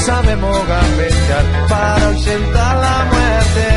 Sabemos 0.00 0.56
gambetear 0.66 1.68
para 1.68 2.06
ausentar 2.06 2.76
la 2.76 3.04
muerte. 3.12 3.68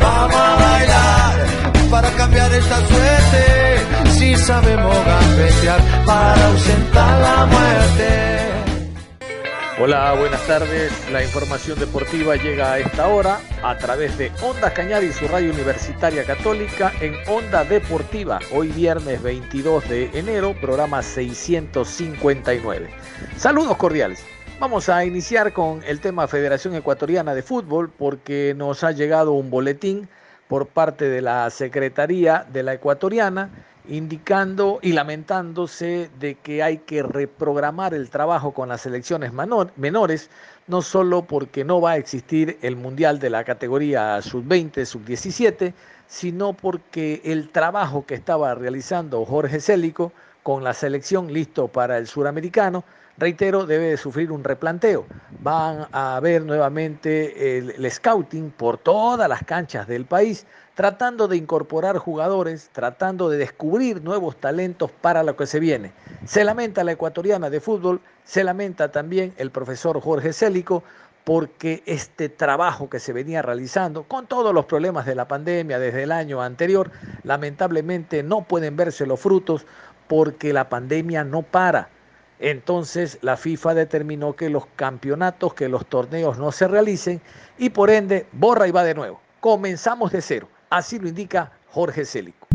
Vamos 0.00 0.36
a 0.36 0.56
bailar 0.56 1.90
para 1.90 2.10
cambiar 2.10 2.52
esta 2.52 2.76
suerte. 2.86 4.10
Si 4.10 4.36
sabemos 4.36 4.96
gambetear 5.04 5.80
para 6.04 6.46
ausentar 6.46 7.20
la 7.20 7.46
muerte. 7.46 8.46
Hola, 9.78 10.14
buenas 10.14 10.40
tardes. 10.46 10.90
La 11.12 11.22
información 11.22 11.78
deportiva 11.78 12.36
llega 12.36 12.72
a 12.72 12.78
esta 12.78 13.08
hora 13.08 13.40
a 13.62 13.76
través 13.76 14.16
de 14.16 14.32
Onda 14.42 14.72
Cañar 14.72 15.04
y 15.04 15.12
su 15.12 15.28
radio 15.28 15.52
universitaria 15.52 16.24
católica 16.24 16.92
en 17.00 17.14
Onda 17.28 17.62
Deportiva. 17.64 18.38
Hoy 18.52 18.68
viernes 18.68 19.22
22 19.22 19.86
de 19.88 20.18
enero, 20.18 20.54
programa 20.58 21.02
659. 21.02 22.88
Saludos 23.36 23.76
cordiales. 23.76 24.24
Vamos 24.58 24.88
a 24.88 25.04
iniciar 25.04 25.52
con 25.52 25.82
el 25.86 26.00
tema 26.00 26.26
Federación 26.26 26.74
Ecuatoriana 26.74 27.34
de 27.34 27.42
Fútbol 27.42 27.90
porque 27.90 28.54
nos 28.56 28.84
ha 28.84 28.90
llegado 28.90 29.32
un 29.32 29.50
boletín 29.50 30.08
por 30.48 30.66
parte 30.66 31.10
de 31.10 31.20
la 31.20 31.50
Secretaría 31.50 32.46
de 32.50 32.62
la 32.62 32.72
Ecuatoriana 32.72 33.50
indicando 33.86 34.78
y 34.80 34.92
lamentándose 34.92 36.08
de 36.18 36.36
que 36.36 36.62
hay 36.62 36.78
que 36.78 37.02
reprogramar 37.02 37.92
el 37.92 38.08
trabajo 38.08 38.52
con 38.52 38.70
las 38.70 38.80
selecciones 38.80 39.30
menores, 39.76 40.30
no 40.66 40.80
solo 40.80 41.26
porque 41.26 41.62
no 41.62 41.82
va 41.82 41.92
a 41.92 41.96
existir 41.98 42.58
el 42.62 42.76
Mundial 42.76 43.18
de 43.18 43.28
la 43.28 43.44
categoría 43.44 44.22
sub-20, 44.22 44.86
sub-17, 44.86 45.74
sino 46.06 46.54
porque 46.54 47.20
el 47.24 47.50
trabajo 47.50 48.06
que 48.06 48.14
estaba 48.14 48.54
realizando 48.54 49.22
Jorge 49.26 49.60
Célico 49.60 50.12
con 50.42 50.64
la 50.64 50.72
selección 50.72 51.30
listo 51.30 51.68
para 51.68 51.98
el 51.98 52.06
suramericano 52.06 52.84
reitero, 53.18 53.66
debe 53.66 53.96
sufrir 53.96 54.30
un 54.32 54.44
replanteo. 54.44 55.06
Van 55.40 55.86
a 55.92 56.18
ver 56.20 56.44
nuevamente 56.44 57.58
el, 57.58 57.90
scouting 57.90 58.50
por 58.50 58.78
todas 58.78 59.28
las 59.28 59.44
canchas 59.44 59.86
del 59.86 60.04
país, 60.04 60.46
tratando 60.74 61.28
de 61.28 61.36
incorporar 61.36 61.98
jugadores, 61.98 62.70
tratando 62.72 63.28
de 63.28 63.38
descubrir 63.38 64.02
nuevos 64.02 64.36
talentos 64.36 64.90
para 64.90 65.22
lo 65.22 65.36
que 65.36 65.46
se 65.46 65.60
viene. 65.60 65.92
Se 66.24 66.44
lamenta 66.44 66.84
la 66.84 66.92
ecuatoriana 66.92 67.50
de 67.50 67.60
fútbol, 67.60 68.00
se 68.24 68.44
lamenta 68.44 68.90
también 68.90 69.32
el 69.36 69.50
profesor 69.50 70.00
Jorge 70.00 70.32
Célico, 70.32 70.82
porque 71.24 71.82
este 71.86 72.28
trabajo 72.28 72.88
que 72.88 73.00
se 73.00 73.12
venía 73.12 73.42
realizando, 73.42 74.04
con 74.04 74.28
todos 74.28 74.54
los 74.54 74.66
problemas 74.66 75.06
de 75.06 75.16
la 75.16 75.26
pandemia 75.26 75.80
desde 75.80 76.04
el 76.04 76.12
año 76.12 76.40
anterior, 76.40 76.92
lamentablemente 77.24 78.22
no 78.22 78.42
pueden 78.42 78.76
verse 78.76 79.06
los 79.06 79.18
frutos 79.18 79.66
porque 80.06 80.52
la 80.52 80.68
pandemia 80.68 81.24
no 81.24 81.42
para. 81.42 81.88
Entonces 82.38 83.18
la 83.22 83.36
FIFA 83.36 83.74
determinó 83.74 84.34
que 84.34 84.50
los 84.50 84.66
campeonatos, 84.76 85.54
que 85.54 85.68
los 85.68 85.86
torneos 85.86 86.38
no 86.38 86.52
se 86.52 86.68
realicen 86.68 87.20
y 87.58 87.70
por 87.70 87.90
ende 87.90 88.26
borra 88.32 88.68
y 88.68 88.72
va 88.72 88.84
de 88.84 88.94
nuevo. 88.94 89.20
Comenzamos 89.40 90.12
de 90.12 90.20
cero. 90.20 90.48
Así 90.68 90.98
lo 90.98 91.08
indica 91.08 91.52
Jorge 91.70 92.04
Célico. 92.04 92.46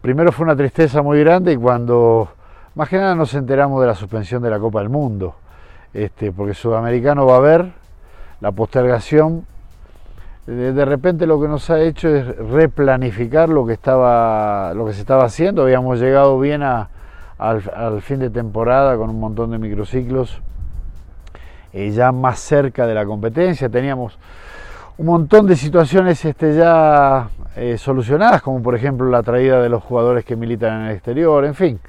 Primero 0.00 0.32
fue 0.32 0.44
una 0.44 0.56
tristeza 0.56 1.02
muy 1.02 1.20
grande 1.20 1.58
cuando 1.58 2.30
más 2.74 2.88
que 2.88 2.96
nada 2.96 3.14
nos 3.14 3.34
enteramos 3.34 3.80
de 3.80 3.88
la 3.88 3.94
suspensión 3.94 4.42
de 4.42 4.48
la 4.48 4.58
Copa 4.58 4.80
del 4.80 4.88
Mundo, 4.88 5.34
este, 5.92 6.32
porque 6.32 6.54
Sudamericano 6.54 7.26
va 7.26 7.34
a 7.34 7.38
haber 7.38 7.72
la 8.40 8.52
postergación. 8.52 9.44
De, 10.46 10.84
repente 10.84 11.26
lo 11.26 11.40
que 11.40 11.46
nos 11.46 11.68
ha 11.70 11.80
hecho 11.80 12.08
es 12.08 12.26
replanificar 12.36 13.48
lo 13.48 13.66
que, 13.66 13.74
estaba, 13.74 14.72
lo 14.74 14.86
que 14.86 14.94
se 14.94 15.00
estaba 15.00 15.24
haciendo. 15.24 15.62
Habíamos 15.62 16.00
llegado 16.00 16.40
bien 16.40 16.62
a, 16.62 16.88
al, 17.40 18.02
fin 18.02 18.18
de 18.20 18.28
temporada 18.28 18.96
con 18.98 19.08
un 19.08 19.18
montón 19.18 19.50
de 19.50 19.58
microciclos 19.58 20.42
eh, 21.72 21.90
ya 21.90 22.12
más 22.12 22.38
cerca 22.38 22.86
de 22.86 22.94
la 22.94 23.06
competencia. 23.06 23.70
Teníamos 23.70 24.18
un 24.98 25.06
montón 25.06 25.46
de 25.46 25.56
situaciones 25.56 26.22
este, 26.24 26.54
ya 26.54 27.30
eh, 27.56 27.78
solucionadas, 27.78 28.42
como 28.42 28.62
por 28.62 28.74
ejemplo 28.74 29.08
la 29.08 29.22
traída 29.22 29.62
de 29.62 29.70
los 29.70 29.82
jugadores 29.82 30.24
que 30.24 30.36
militan 30.36 30.82
en 30.82 30.86
el 30.88 30.92
exterior, 30.92 31.46
en 31.46 31.54
fin. 31.54 31.80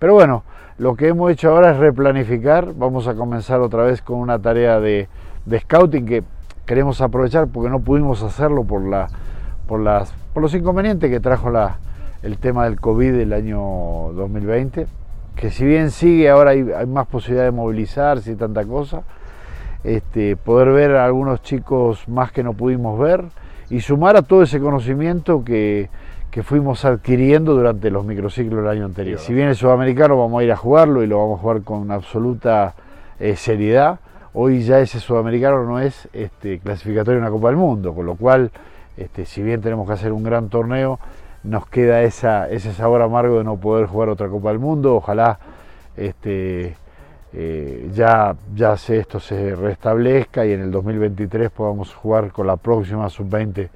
Pero 0.00 0.14
bueno, 0.14 0.42
lo 0.78 0.96
que 0.96 1.08
hemos 1.08 1.30
hecho 1.30 1.50
ahora 1.50 1.70
es 1.70 1.76
replanificar. 1.76 2.74
Vamos 2.74 3.06
a 3.06 3.14
comenzar 3.14 3.60
otra 3.60 3.84
vez 3.84 4.02
con 4.02 4.18
una 4.18 4.40
tarea 4.40 4.80
de, 4.80 5.08
de 5.44 5.60
scouting 5.60 6.04
que 6.04 6.24
queremos 6.66 7.00
aprovechar 7.00 7.46
porque 7.46 7.70
no 7.70 7.78
pudimos 7.78 8.24
hacerlo 8.24 8.64
por, 8.64 8.82
la, 8.82 9.06
por, 9.68 9.78
las, 9.78 10.12
por 10.34 10.42
los 10.42 10.52
inconvenientes 10.52 11.08
que 11.08 11.20
trajo 11.20 11.48
la, 11.48 11.78
el 12.22 12.38
tema 12.38 12.64
del 12.64 12.80
COVID 12.80 13.12
del 13.12 13.32
año 13.32 13.60
2020, 14.14 14.86
que 15.34 15.50
si 15.50 15.64
bien 15.64 15.90
sigue, 15.90 16.30
ahora 16.30 16.50
hay, 16.50 16.64
más 16.86 17.06
posibilidad 17.06 17.44
de 17.44 17.50
movilizarse 17.50 18.32
y 18.32 18.34
tanta 18.34 18.64
cosa, 18.64 19.02
este, 19.84 20.36
poder 20.36 20.70
ver 20.72 20.96
a 20.96 21.04
algunos 21.04 21.42
chicos 21.42 22.08
más 22.08 22.32
que 22.32 22.42
no 22.42 22.54
pudimos 22.54 22.98
ver 22.98 23.24
y 23.70 23.80
sumar 23.80 24.16
a 24.16 24.22
todo 24.22 24.42
ese 24.42 24.60
conocimiento 24.60 25.44
que, 25.44 25.88
fuimos 26.42 26.84
adquiriendo 26.84 27.54
durante 27.54 27.90
los 27.90 28.04
microciclos 28.04 28.62
del 28.62 28.68
año 28.68 28.84
anterior. 28.84 29.18
Si 29.18 29.32
bien 29.32 29.48
el 29.48 29.56
sudamericano 29.56 30.18
vamos 30.18 30.38
a 30.38 30.44
ir 30.44 30.52
a 30.52 30.56
jugarlo 30.56 31.02
y 31.02 31.06
lo 31.06 31.16
vamos 31.16 31.38
a 31.38 31.42
jugar 31.42 31.62
con 31.62 31.90
absoluta 31.90 32.74
eh, 33.18 33.36
seriedad, 33.36 34.00
hoy 34.34 34.60
ya 34.60 34.80
ese 34.80 35.00
sudamericano 35.00 35.64
no 35.64 35.80
es 35.80 36.10
este, 36.12 36.58
clasificatorio 36.58 37.20
en 37.20 37.24
la 37.24 37.30
Copa 37.30 37.48
del 37.48 37.56
Mundo, 37.56 37.94
con 37.94 38.04
lo 38.04 38.16
cual, 38.16 38.50
este, 38.98 39.24
si 39.24 39.42
bien 39.42 39.62
tenemos 39.62 39.86
que 39.86 39.94
hacer 39.94 40.12
un 40.12 40.22
gran 40.22 40.50
torneo, 40.50 40.98
nos 41.46 41.66
queda 41.68 42.02
esa, 42.02 42.48
ese 42.50 42.72
sabor 42.72 43.02
amargo 43.02 43.38
de 43.38 43.44
no 43.44 43.56
poder 43.56 43.86
jugar 43.86 44.08
otra 44.08 44.28
Copa 44.28 44.50
del 44.50 44.58
Mundo. 44.58 44.96
Ojalá 44.96 45.38
este, 45.96 46.76
eh, 47.32 47.90
ya, 47.94 48.36
ya 48.54 48.74
esto 48.74 49.20
se 49.20 49.54
restablezca 49.54 50.44
y 50.44 50.52
en 50.52 50.60
el 50.60 50.70
2023 50.70 51.50
podamos 51.50 51.94
jugar 51.94 52.32
con 52.32 52.46
la 52.46 52.56
próxima 52.56 53.08
sub-20 53.08 53.68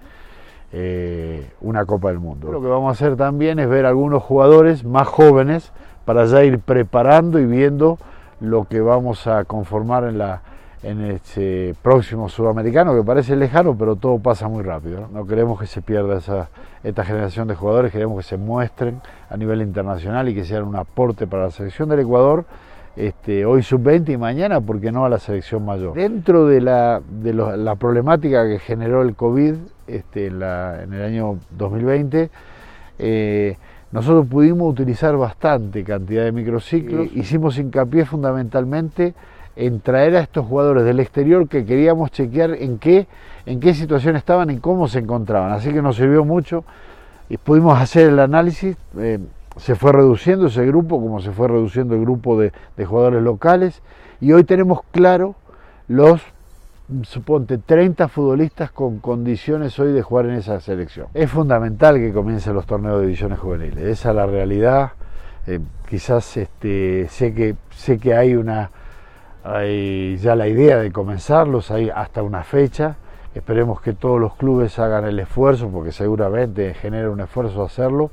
eh, 0.73 1.51
una 1.61 1.85
Copa 1.85 2.09
del 2.09 2.19
Mundo. 2.19 2.53
Lo 2.53 2.61
que 2.61 2.69
vamos 2.69 2.89
a 2.89 2.93
hacer 2.93 3.17
también 3.17 3.59
es 3.59 3.69
ver 3.69 3.87
algunos 3.87 4.23
jugadores 4.23 4.85
más 4.85 5.09
jóvenes 5.09 5.73
para 6.05 6.25
ya 6.27 6.45
ir 6.45 6.59
preparando 6.59 7.39
y 7.39 7.47
viendo 7.47 7.99
lo 8.41 8.65
que 8.65 8.81
vamos 8.81 9.27
a 9.27 9.45
conformar 9.45 10.05
en 10.05 10.19
la, 10.19 10.43
en 10.83 11.05
este 11.05 11.75
próximo 11.83 12.29
sudamericano 12.29 12.95
que 12.95 13.03
parece 13.03 13.37
lejano, 13.37 13.77
pero 13.77 13.97
todo 13.97 14.19
pasa 14.19 14.49
muy 14.49 14.63
rápido. 14.63 15.09
No, 15.13 15.27
queremos 15.27 15.61
que 15.61 15.67
se 15.67 15.83
pierda 15.83 16.19
esa, 16.19 16.49
esta 16.83 17.05
generación 17.05 17.49
de 17.49 17.55
jugadores, 17.55 17.93
queremos 17.93 18.17
que 18.19 18.23
se 18.23 18.37
muestren 18.37 19.01
a 19.29 19.37
nivel 19.37 19.61
internacional 19.61 20.29
y 20.29 20.35
que 20.35 20.45
sean 20.45 20.65
un 20.65 20.77
aporte 20.77 21.27
para 21.27 21.45
la 21.45 21.51
selección 21.51 21.89
del 21.89 22.01
Ecuador. 22.01 22.45
Este, 22.97 23.45
hoy 23.45 23.63
sub-20 23.63 24.11
y 24.11 24.17
mañana, 24.17 24.61
¿por 24.61 24.81
qué 24.81 24.91
no 24.91 25.05
a 25.05 25.09
la 25.09 25.19
selección 25.19 25.65
mayor? 25.65 25.95
Dentro 25.95 26.47
de 26.47 26.61
la, 26.61 27.01
de 27.09 27.33
la 27.35 27.77
problemática 27.77 28.47
que 28.49 28.59
generó 28.59 29.03
el 29.03 29.15
COVID 29.15 29.55
este, 29.87 30.27
en, 30.27 30.41
la, 30.41 30.83
en, 30.83 30.93
el 30.95 31.03
año 31.03 31.39
2020, 31.57 32.31
eh, 32.99 33.57
nosotros 33.93 34.27
pudimos 34.27 34.73
utilizar 34.73 35.17
bastante 35.17 35.85
cantidad 35.85 36.25
de 36.25 36.33
microciclos, 36.33 37.09
hicimos 37.15 37.59
hincapié 37.59 38.05
fundamentalmente 38.05 39.15
en 39.61 39.81
traer 39.81 40.17
a 40.17 40.21
estos 40.21 40.47
jugadores 40.47 40.85
del 40.85 41.01
exterior 41.01 41.47
que 41.47 41.67
queríamos 41.67 42.11
chequear 42.11 42.55
en 42.55 42.79
qué, 42.79 43.07
en 43.45 43.61
qué 43.61 43.75
situación 43.75 44.17
estaban 44.17 44.51
y 44.51 44.57
cómo 44.57 44.89
se 44.89 45.01
encontraban. 45.01 45.53
Así 45.53 45.71
que 45.71 45.83
nos 45.83 45.97
sirvió 45.97 46.25
mucho 46.25 46.65
y 47.29 47.37
pudimos 47.37 47.79
hacer 47.79 48.09
el 48.09 48.19
análisis. 48.21 48.77
Eh, 48.99 49.19
se 49.59 49.75
fue 49.75 49.93
reduciendo 49.93 50.47
ese 50.47 50.65
grupo, 50.65 50.99
como 50.99 51.21
se 51.21 51.31
fue 51.31 51.47
reduciendo 51.47 51.95
el 51.95 52.01
grupo 52.01 52.41
de, 52.41 52.53
jugadores 52.87 53.23
locales, 53.23 53.83
y 54.19 54.33
hoy 54.33 54.45
tenemos 54.45 54.81
claro 54.93 55.35
los, 55.89 56.23
suponte, 57.03 57.59
30 57.59 58.09
futbolistas 58.09 58.71
con 58.71 58.99
condiciones 59.01 59.79
hoy 59.79 59.93
de 59.93 60.01
jugar 60.01 60.27
en 60.27 60.37
esa 60.37 60.61
selección. 60.61 61.09
Es 61.13 61.31
fundamental 61.31 61.97
que 61.97 62.13
comiencen 62.13 62.55
los 62.55 62.65
torneos 62.65 63.01
de 63.01 63.07
divisiones 63.07 63.39
juveniles, 63.39 63.85
esa 63.85 64.11
es 64.11 64.17
la 64.17 64.27
realidad. 64.27 64.93
Eh, 65.47 65.61
quizás 65.89 66.37
este, 66.39 67.09
sé, 67.11 67.35
que, 67.35 67.57
sé 67.71 67.99
que 67.99 68.15
hay 68.15 68.37
una 68.37 68.71
hay 69.45 70.17
ya 70.19 70.35
la 70.37 70.49
idea 70.49 70.79
de 70.79 70.93
comenzarlos, 70.93 71.71
hay 71.71 71.91
hasta 71.91 72.23
una 72.23 72.45
fecha, 72.45 72.97
Esperemos 73.35 73.81
que 73.81 73.93
todos 73.93 74.21
los 74.21 74.35
clubes 74.35 74.77
hagan 74.81 75.05
el 75.05 75.19
esfuerzo, 75.21 75.69
porque 75.69 75.93
seguramente 75.93 76.75
genera 76.75 77.11
un 77.11 77.21
esfuerzo 77.21 77.63
hacerlo, 77.63 78.11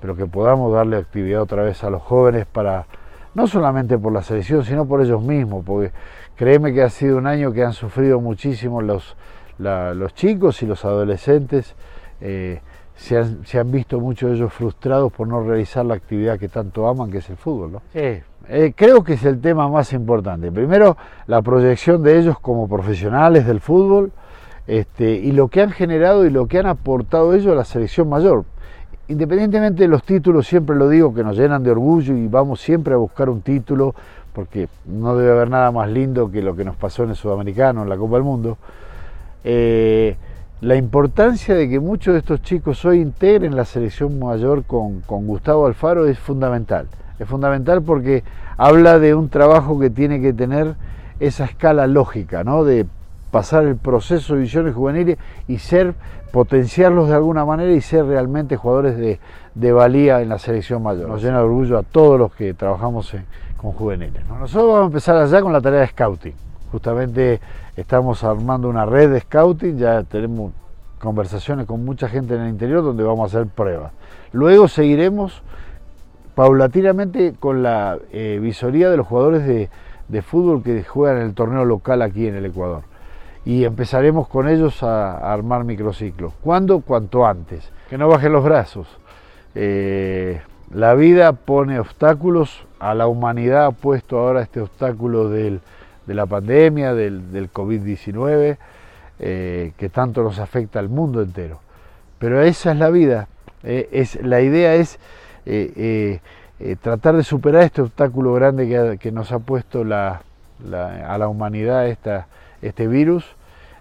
pero 0.00 0.14
que 0.14 0.26
podamos 0.26 0.72
darle 0.72 0.96
actividad 0.96 1.42
otra 1.42 1.64
vez 1.64 1.82
a 1.82 1.90
los 1.90 2.00
jóvenes 2.00 2.46
para, 2.46 2.86
no 3.34 3.48
solamente 3.48 3.98
por 3.98 4.12
la 4.12 4.22
selección, 4.22 4.64
sino 4.64 4.86
por 4.86 5.00
ellos 5.00 5.20
mismos, 5.20 5.64
porque 5.64 5.90
créeme 6.36 6.72
que 6.72 6.82
ha 6.82 6.90
sido 6.90 7.18
un 7.18 7.26
año 7.26 7.52
que 7.52 7.64
han 7.64 7.72
sufrido 7.72 8.20
muchísimo 8.20 8.82
los, 8.82 9.16
los 9.58 10.14
chicos 10.14 10.62
y 10.62 10.66
los 10.66 10.84
adolescentes. 10.84 11.74
Eh, 12.20 12.60
se 12.94 13.58
han, 13.58 13.72
visto 13.72 13.98
muchos 13.98 14.30
de 14.30 14.36
ellos 14.36 14.52
frustrados 14.52 15.12
por 15.12 15.26
no 15.26 15.42
realizar 15.42 15.84
la 15.84 15.94
actividad 15.94 16.38
que 16.38 16.48
tanto 16.48 16.86
aman, 16.86 17.10
que 17.10 17.18
es 17.18 17.28
el 17.30 17.36
fútbol. 17.36 17.72
¿no? 17.72 17.82
Eh, 18.48 18.72
creo 18.76 19.04
que 19.04 19.14
es 19.14 19.24
el 19.24 19.40
tema 19.40 19.68
más 19.68 19.92
importante. 19.92 20.50
Primero, 20.50 20.96
la 21.26 21.42
proyección 21.42 22.02
de 22.02 22.18
ellos 22.18 22.38
como 22.38 22.68
profesionales 22.68 23.46
del 23.46 23.60
fútbol 23.60 24.12
este, 24.66 25.10
y 25.12 25.32
lo 25.32 25.48
que 25.48 25.60
han 25.60 25.70
generado 25.70 26.24
y 26.24 26.30
lo 26.30 26.46
que 26.46 26.58
han 26.58 26.66
aportado 26.66 27.34
ellos 27.34 27.52
a 27.52 27.56
la 27.56 27.64
selección 27.64 28.08
mayor. 28.08 28.44
Independientemente 29.08 29.82
de 29.82 29.88
los 29.88 30.04
títulos, 30.04 30.46
siempre 30.46 30.76
lo 30.76 30.88
digo, 30.88 31.12
que 31.12 31.24
nos 31.24 31.36
llenan 31.36 31.62
de 31.62 31.70
orgullo 31.70 32.16
y 32.16 32.28
vamos 32.28 32.60
siempre 32.60 32.94
a 32.94 32.96
buscar 32.96 33.28
un 33.28 33.42
título, 33.42 33.94
porque 34.32 34.68
no 34.86 35.16
debe 35.16 35.32
haber 35.32 35.50
nada 35.50 35.70
más 35.70 35.90
lindo 35.90 36.30
que 36.30 36.40
lo 36.40 36.54
que 36.54 36.64
nos 36.64 36.76
pasó 36.76 37.02
en 37.02 37.10
el 37.10 37.16
Sudamericano, 37.16 37.82
en 37.82 37.88
la 37.88 37.96
Copa 37.96 38.14
del 38.14 38.24
Mundo. 38.24 38.56
Eh, 39.44 40.16
la 40.60 40.76
importancia 40.76 41.56
de 41.56 41.68
que 41.68 41.80
muchos 41.80 42.14
de 42.14 42.20
estos 42.20 42.40
chicos 42.42 42.84
hoy 42.84 43.00
integren 43.00 43.56
la 43.56 43.64
selección 43.64 44.20
mayor 44.20 44.64
con, 44.64 45.00
con, 45.00 45.26
Gustavo 45.26 45.66
Alfaro 45.66 46.06
es 46.06 46.18
fundamental. 46.20 46.86
Es 47.22 47.28
fundamental 47.28 47.82
porque 47.82 48.24
habla 48.56 48.98
de 48.98 49.14
un 49.14 49.28
trabajo 49.28 49.78
que 49.78 49.90
tiene 49.90 50.20
que 50.20 50.32
tener 50.32 50.74
esa 51.20 51.44
escala 51.44 51.86
lógica, 51.86 52.44
¿no? 52.44 52.64
de 52.64 52.86
pasar 53.30 53.64
el 53.64 53.76
proceso 53.76 54.34
de 54.34 54.40
divisiones 54.40 54.74
juveniles 54.74 55.18
y 55.48 55.58
ser, 55.58 55.94
potenciarlos 56.32 57.08
de 57.08 57.14
alguna 57.14 57.44
manera 57.44 57.72
y 57.72 57.80
ser 57.80 58.06
realmente 58.06 58.56
jugadores 58.56 58.96
de, 58.96 59.20
de 59.54 59.72
valía 59.72 60.20
en 60.20 60.28
la 60.28 60.38
selección 60.38 60.82
mayor. 60.82 61.08
Nos 61.08 61.22
llena 61.22 61.38
de 61.38 61.44
orgullo 61.44 61.78
a 61.78 61.82
todos 61.82 62.18
los 62.18 62.34
que 62.34 62.54
trabajamos 62.54 63.14
con 63.56 63.72
juveniles. 63.72 64.22
Nosotros 64.28 64.68
vamos 64.68 64.82
a 64.82 64.86
empezar 64.86 65.16
allá 65.16 65.40
con 65.40 65.52
la 65.52 65.60
tarea 65.60 65.80
de 65.80 65.86
scouting. 65.88 66.34
Justamente 66.70 67.40
Estamos 67.74 68.22
armando 68.22 68.68
una 68.68 68.84
red 68.84 69.10
de 69.10 69.20
scouting, 69.20 69.78
ya 69.78 70.02
tenemos 70.02 70.52
conversaciones 70.98 71.64
con 71.64 71.82
mucha 71.82 72.06
gente 72.06 72.34
en 72.34 72.42
el 72.42 72.50
interior 72.50 72.82
donde 72.82 73.02
vamos 73.02 73.34
a 73.34 73.38
hacer 73.38 73.50
pruebas. 73.50 73.92
Luego 74.32 74.68
seguiremos 74.68 75.42
paulatinamente 76.34 77.34
con 77.38 77.62
la 77.62 77.98
eh, 78.12 78.38
visoría 78.40 78.90
de 78.90 78.96
los 78.96 79.06
jugadores 79.06 79.46
de, 79.46 80.22
fútbol 80.22 80.62
que 80.62 80.84
juegan 80.84 81.18
en 81.18 81.26
el 81.28 81.34
torneo 81.34 81.64
local 81.64 82.02
aquí 82.02 82.26
en 82.26 82.34
el 82.34 82.46
Ecuador. 82.46 82.82
Y 83.44 83.64
empezaremos 83.64 84.28
con 84.28 84.48
ellos 84.48 84.82
a, 84.82 85.32
armar 85.32 85.64
microciclos. 85.64 86.32
¿Cuándo? 86.42 86.80
Cuanto 86.80 87.26
antes. 87.26 87.70
Que 87.88 87.98
no 87.98 88.08
bajen 88.08 88.32
los 88.32 88.44
brazos. 88.44 88.86
Eh, 89.54 90.40
la 90.72 90.94
vida 90.94 91.32
pone 91.32 91.78
obstáculos, 91.78 92.66
a 92.78 92.94
la 92.94 93.06
humanidad 93.06 93.66
ha 93.66 93.70
puesto 93.72 94.18
ahora 94.18 94.42
este 94.42 94.60
obstáculo 94.60 95.28
de 95.28 95.60
la 96.06 96.26
pandemia, 96.26 96.94
del, 96.94 97.50
COVID-19, 97.52 98.56
eh, 99.18 99.72
que 99.76 99.88
tanto 99.88 100.22
nos 100.22 100.38
afecta 100.38 100.78
al 100.78 100.88
mundo 100.88 101.22
entero. 101.22 101.60
Pero 102.18 102.42
esa 102.42 102.72
es 102.72 102.78
la 102.78 102.90
vida. 102.90 103.28
Es, 103.62 104.20
la 104.22 104.40
idea 104.40 104.74
es 104.74 104.98
eh, 105.46 106.20
tratar 106.80 107.16
de 107.16 107.24
superar 107.24 107.62
este 107.64 107.82
obstáculo 107.82 108.34
grande 108.34 108.98
que, 109.00 109.12
nos 109.12 109.32
ha 109.32 109.38
puesto 109.38 109.82
a 109.82 110.22
la 110.64 111.28
humanidad 111.28 111.86
este 111.86 112.88
virus. 112.88 113.24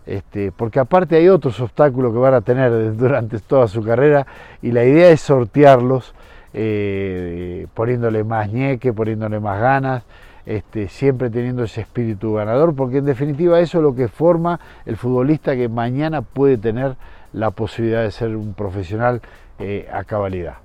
Este, 0.08 0.52
porque 0.52 0.80
aparte 0.80 1.16
hay 1.16 1.30
otros 1.30 1.60
obstáculos 1.60 2.12
que 2.12 2.18
van 2.18 2.34
a 2.34 2.42
tener 2.42 2.96
durante 2.98 3.40
toda 3.40 3.68
su 3.68 3.84
carrera 3.84 4.25
y 4.62 4.72
la 4.72 4.84
idea 4.84 5.10
es 5.12 5.22
sortearlos 5.22 6.13
poniéndole 7.74 8.24
más 8.24 8.52
ñeque, 8.52 8.92
poniéndole 8.92 9.40
más 9.40 9.62
ganas, 9.62 10.04
este, 10.46 10.88
siempre 10.88 11.30
teniendo 11.30 11.63
ese 11.63 11.81
espíritu 11.81 12.34
ganador, 12.34 12.75
porque 12.75 12.98
en 12.98 13.06
definitiva 13.06 13.60
eso 13.60 13.78
es 13.78 13.84
lo 13.84 13.96
que 13.96 14.08
forma 14.08 14.60
el 14.86 14.98
futbolista 14.98 15.56
que 15.56 15.69
mañana 15.69 16.22
puede 16.24 16.58
tener 16.58 16.96
la 17.31 17.52
posibilidad 17.52 18.02
de 18.02 18.12
ser 18.12 18.36
un 18.36 18.54
profesional 18.54 19.22
eh, 19.60 19.88
a 19.94 20.04
cabalidad. 20.04 20.56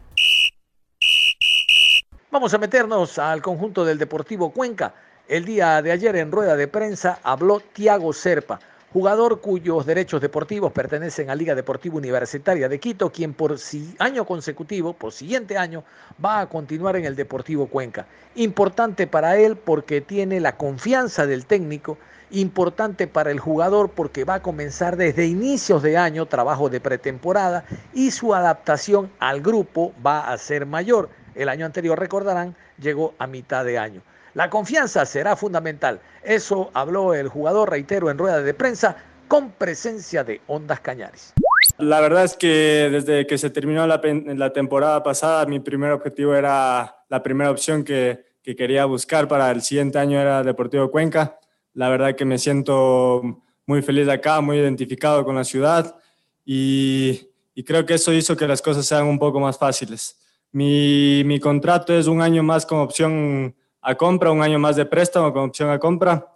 Vamos 2.36 2.52
a 2.52 2.58
meternos 2.58 3.18
al 3.18 3.40
conjunto 3.40 3.82
del 3.82 3.96
Deportivo 3.96 4.50
Cuenca. 4.50 4.92
El 5.26 5.46
día 5.46 5.80
de 5.80 5.90
ayer 5.90 6.16
en 6.16 6.30
rueda 6.30 6.54
de 6.54 6.68
prensa 6.68 7.18
habló 7.22 7.60
Tiago 7.60 8.12
Serpa 8.12 8.60
jugador 8.92 9.40
cuyos 9.40 9.86
derechos 9.86 10.20
deportivos 10.20 10.70
pertenecen 10.70 11.30
a 11.30 11.34
Liga 11.34 11.54
Deportiva 11.54 11.96
Universitaria 11.96 12.68
de 12.68 12.78
Quito, 12.78 13.10
quien 13.10 13.32
por 13.32 13.56
año 13.98 14.26
consecutivo, 14.26 14.92
por 14.92 15.12
siguiente 15.12 15.56
año, 15.56 15.82
va 16.22 16.40
a 16.40 16.48
continuar 16.48 16.96
en 16.96 17.06
el 17.06 17.16
Deportivo 17.16 17.68
Cuenca. 17.68 18.06
Importante 18.34 19.06
para 19.06 19.38
él 19.38 19.56
porque 19.56 20.02
tiene 20.02 20.38
la 20.38 20.58
confianza 20.58 21.26
del 21.26 21.46
técnico, 21.46 21.96
importante 22.30 23.06
para 23.06 23.30
el 23.30 23.40
jugador 23.40 23.88
porque 23.88 24.24
va 24.24 24.34
a 24.34 24.42
comenzar 24.42 24.98
desde 24.98 25.26
inicios 25.26 25.82
de 25.82 25.96
año 25.96 26.26
trabajo 26.26 26.68
de 26.68 26.80
pretemporada 26.80 27.64
y 27.94 28.10
su 28.10 28.34
adaptación 28.34 29.10
al 29.20 29.40
grupo 29.40 29.94
va 30.04 30.30
a 30.30 30.36
ser 30.36 30.66
mayor. 30.66 31.08
El 31.36 31.48
año 31.50 31.66
anterior, 31.66 31.98
recordarán, 31.98 32.56
llegó 32.80 33.14
a 33.18 33.26
mitad 33.26 33.64
de 33.64 33.78
año. 33.78 34.02
La 34.34 34.50
confianza 34.50 35.04
será 35.06 35.36
fundamental. 35.36 36.00
Eso 36.22 36.70
habló 36.74 37.14
el 37.14 37.28
jugador, 37.28 37.70
reitero, 37.70 38.10
en 38.10 38.18
rueda 38.18 38.42
de 38.42 38.54
prensa 38.54 38.96
con 39.28 39.50
presencia 39.50 40.24
de 40.24 40.40
Ondas 40.46 40.80
Cañaris. 40.80 41.34
La 41.78 42.00
verdad 42.00 42.24
es 42.24 42.36
que 42.36 42.88
desde 42.90 43.26
que 43.26 43.38
se 43.38 43.50
terminó 43.50 43.86
la, 43.86 44.52
temporada 44.52 45.02
pasada, 45.02 45.46
mi 45.46 45.60
primer 45.60 45.92
objetivo 45.92 46.34
era 46.34 46.96
la 47.08 47.22
primera 47.22 47.50
opción 47.50 47.84
que, 47.84 48.24
que, 48.42 48.56
quería 48.56 48.84
buscar 48.84 49.28
para 49.28 49.50
el 49.50 49.62
siguiente 49.62 49.98
año 49.98 50.20
era 50.20 50.42
Deportivo 50.42 50.90
Cuenca. 50.90 51.38
La 51.74 51.88
verdad 51.88 52.14
que 52.14 52.24
me 52.24 52.38
siento 52.38 53.42
muy 53.66 53.82
feliz 53.82 54.08
acá, 54.08 54.40
muy 54.40 54.58
identificado 54.58 55.24
con 55.24 55.34
la 55.34 55.44
ciudad 55.44 55.96
y, 56.44 57.28
y 57.54 57.64
creo 57.64 57.84
que 57.84 57.94
eso 57.94 58.12
hizo 58.12 58.36
que 58.36 58.46
las 58.46 58.62
cosas 58.62 58.86
sean 58.86 59.06
un 59.06 59.18
poco 59.18 59.40
más 59.40 59.58
fáciles. 59.58 60.16
Mi, 60.52 61.22
mi 61.24 61.38
contrato 61.38 61.92
es 61.92 62.06
un 62.06 62.22
año 62.22 62.42
más 62.42 62.64
como 62.64 62.82
opción 62.82 63.54
a 63.82 63.94
compra, 63.94 64.30
un 64.32 64.42
año 64.42 64.58
más 64.58 64.76
de 64.76 64.86
préstamo 64.86 65.32
con 65.32 65.44
opción 65.44 65.70
a 65.70 65.78
compra. 65.78 66.32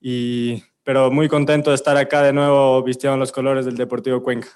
Y, 0.00 0.62
pero 0.82 1.10
muy 1.10 1.28
contento 1.28 1.70
de 1.70 1.76
estar 1.76 1.96
acá 1.96 2.22
de 2.22 2.32
nuevo 2.32 2.82
vistiendo 2.82 3.16
los 3.16 3.32
colores 3.32 3.64
del 3.64 3.76
Deportivo 3.76 4.22
Cuenca. 4.22 4.48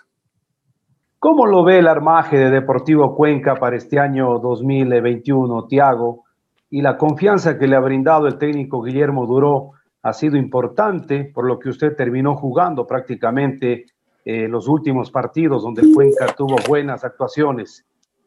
¿Cómo 1.19 1.46
lo 1.46 1.64
ve 1.64 1.79
el 1.79 1.88
armaje 1.88 2.36
de 2.36 2.51
Deportivo 2.51 3.15
Cuenca 3.15 3.55
para 3.55 3.77
este 3.77 3.98
año 3.98 4.39
2021, 4.41 5.67
Tiago? 5.67 6.24
Y 6.70 6.82
la 6.82 6.98
confianza 6.98 7.58
que 7.58 7.67
le 7.67 7.77
ha 7.77 7.81
brindado 7.81 8.27
el 8.27 8.36
técnico 8.36 8.82
Guillermo 8.82 9.27
Duró 9.27 9.70
ha 10.03 10.13
sido 10.13 10.36
importante, 10.36 11.31
por 11.32 11.46
lo 11.46 11.58
que 11.58 11.70
usted 11.70 11.96
terminó 11.96 12.36
jugando 12.36 12.86
prácticamente 12.86 13.86
eh, 14.24 14.48
los 14.48 14.69
últimos 14.69 15.10
partidos 15.10 15.63
donde 15.63 15.82
Cuenca 15.94 16.27
tuvo 16.36 16.56
buenas 16.69 17.05
actuaciones. 17.05 17.86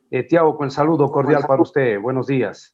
Eh, 0.09 0.23
Tiago, 0.23 0.55
con 0.55 0.65
el 0.65 0.71
saludo 0.71 1.11
cordial 1.11 1.43
para 1.45 1.61
usted. 1.61 1.99
Buenos 1.99 2.27
días. 2.27 2.73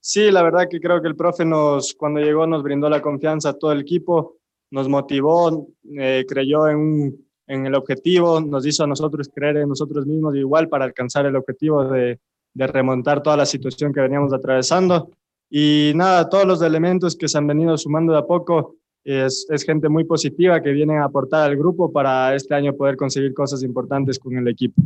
Sí, 0.00 0.30
la 0.30 0.42
verdad 0.42 0.68
que 0.70 0.80
creo 0.80 1.00
que 1.00 1.08
el 1.08 1.16
profe 1.16 1.44
nos, 1.44 1.94
cuando 1.94 2.20
llegó 2.20 2.46
nos 2.46 2.62
brindó 2.62 2.88
la 2.88 3.02
confianza 3.02 3.50
a 3.50 3.58
todo 3.58 3.72
el 3.72 3.80
equipo, 3.80 4.36
nos 4.70 4.88
motivó, 4.88 5.68
eh, 5.98 6.24
creyó 6.28 6.68
en, 6.68 7.16
en, 7.46 7.66
el 7.66 7.74
objetivo, 7.74 8.40
nos 8.40 8.66
hizo 8.66 8.84
a 8.84 8.86
nosotros 8.86 9.30
creer 9.34 9.56
en 9.56 9.68
nosotros 9.68 10.06
mismos 10.06 10.36
igual 10.36 10.68
para 10.68 10.84
alcanzar 10.84 11.26
el 11.26 11.36
objetivo 11.36 11.84
de, 11.84 12.20
de 12.52 12.66
remontar 12.66 13.22
toda 13.22 13.36
la 13.36 13.46
situación 13.46 13.92
que 13.92 14.00
veníamos 14.00 14.32
atravesando. 14.32 15.10
Y 15.50 15.92
nada, 15.94 16.28
todos 16.28 16.46
los 16.46 16.62
elementos 16.62 17.16
que 17.16 17.28
se 17.28 17.38
han 17.38 17.46
venido 17.46 17.76
sumando 17.76 18.12
de 18.12 18.18
a 18.18 18.26
poco, 18.26 18.76
es, 19.04 19.46
es, 19.50 19.64
gente 19.64 19.88
muy 19.88 20.04
positiva 20.04 20.62
que 20.62 20.72
viene 20.72 20.96
a 20.98 21.04
aportar 21.04 21.50
al 21.50 21.56
grupo 21.56 21.92
para 21.92 22.34
este 22.34 22.54
año 22.54 22.74
poder 22.74 22.96
conseguir 22.96 23.34
cosas 23.34 23.62
importantes 23.62 24.18
con 24.18 24.36
el 24.36 24.48
equipo. 24.48 24.80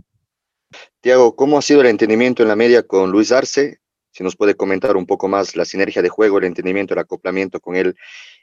Tiago, 1.00 1.34
¿cómo 1.37 1.58
ha 1.58 1.62
sido 1.62 1.80
el 1.80 1.87
entendimiento 1.87 2.42
en 2.42 2.48
la 2.48 2.56
media 2.56 2.82
con 2.82 3.10
Luis 3.10 3.32
Arce? 3.32 3.80
si 4.18 4.25
nos 4.25 4.34
puede 4.34 4.56
comentar 4.56 4.96
un 4.96 5.06
poco 5.06 5.28
más 5.28 5.54
la 5.54 5.64
sinergia 5.64 6.02
de 6.02 6.08
juego, 6.08 6.38
el 6.38 6.44
entendimiento, 6.44 6.92
el 6.92 6.98
acoplamiento 6.98 7.60
con 7.60 7.76
él 7.76 7.94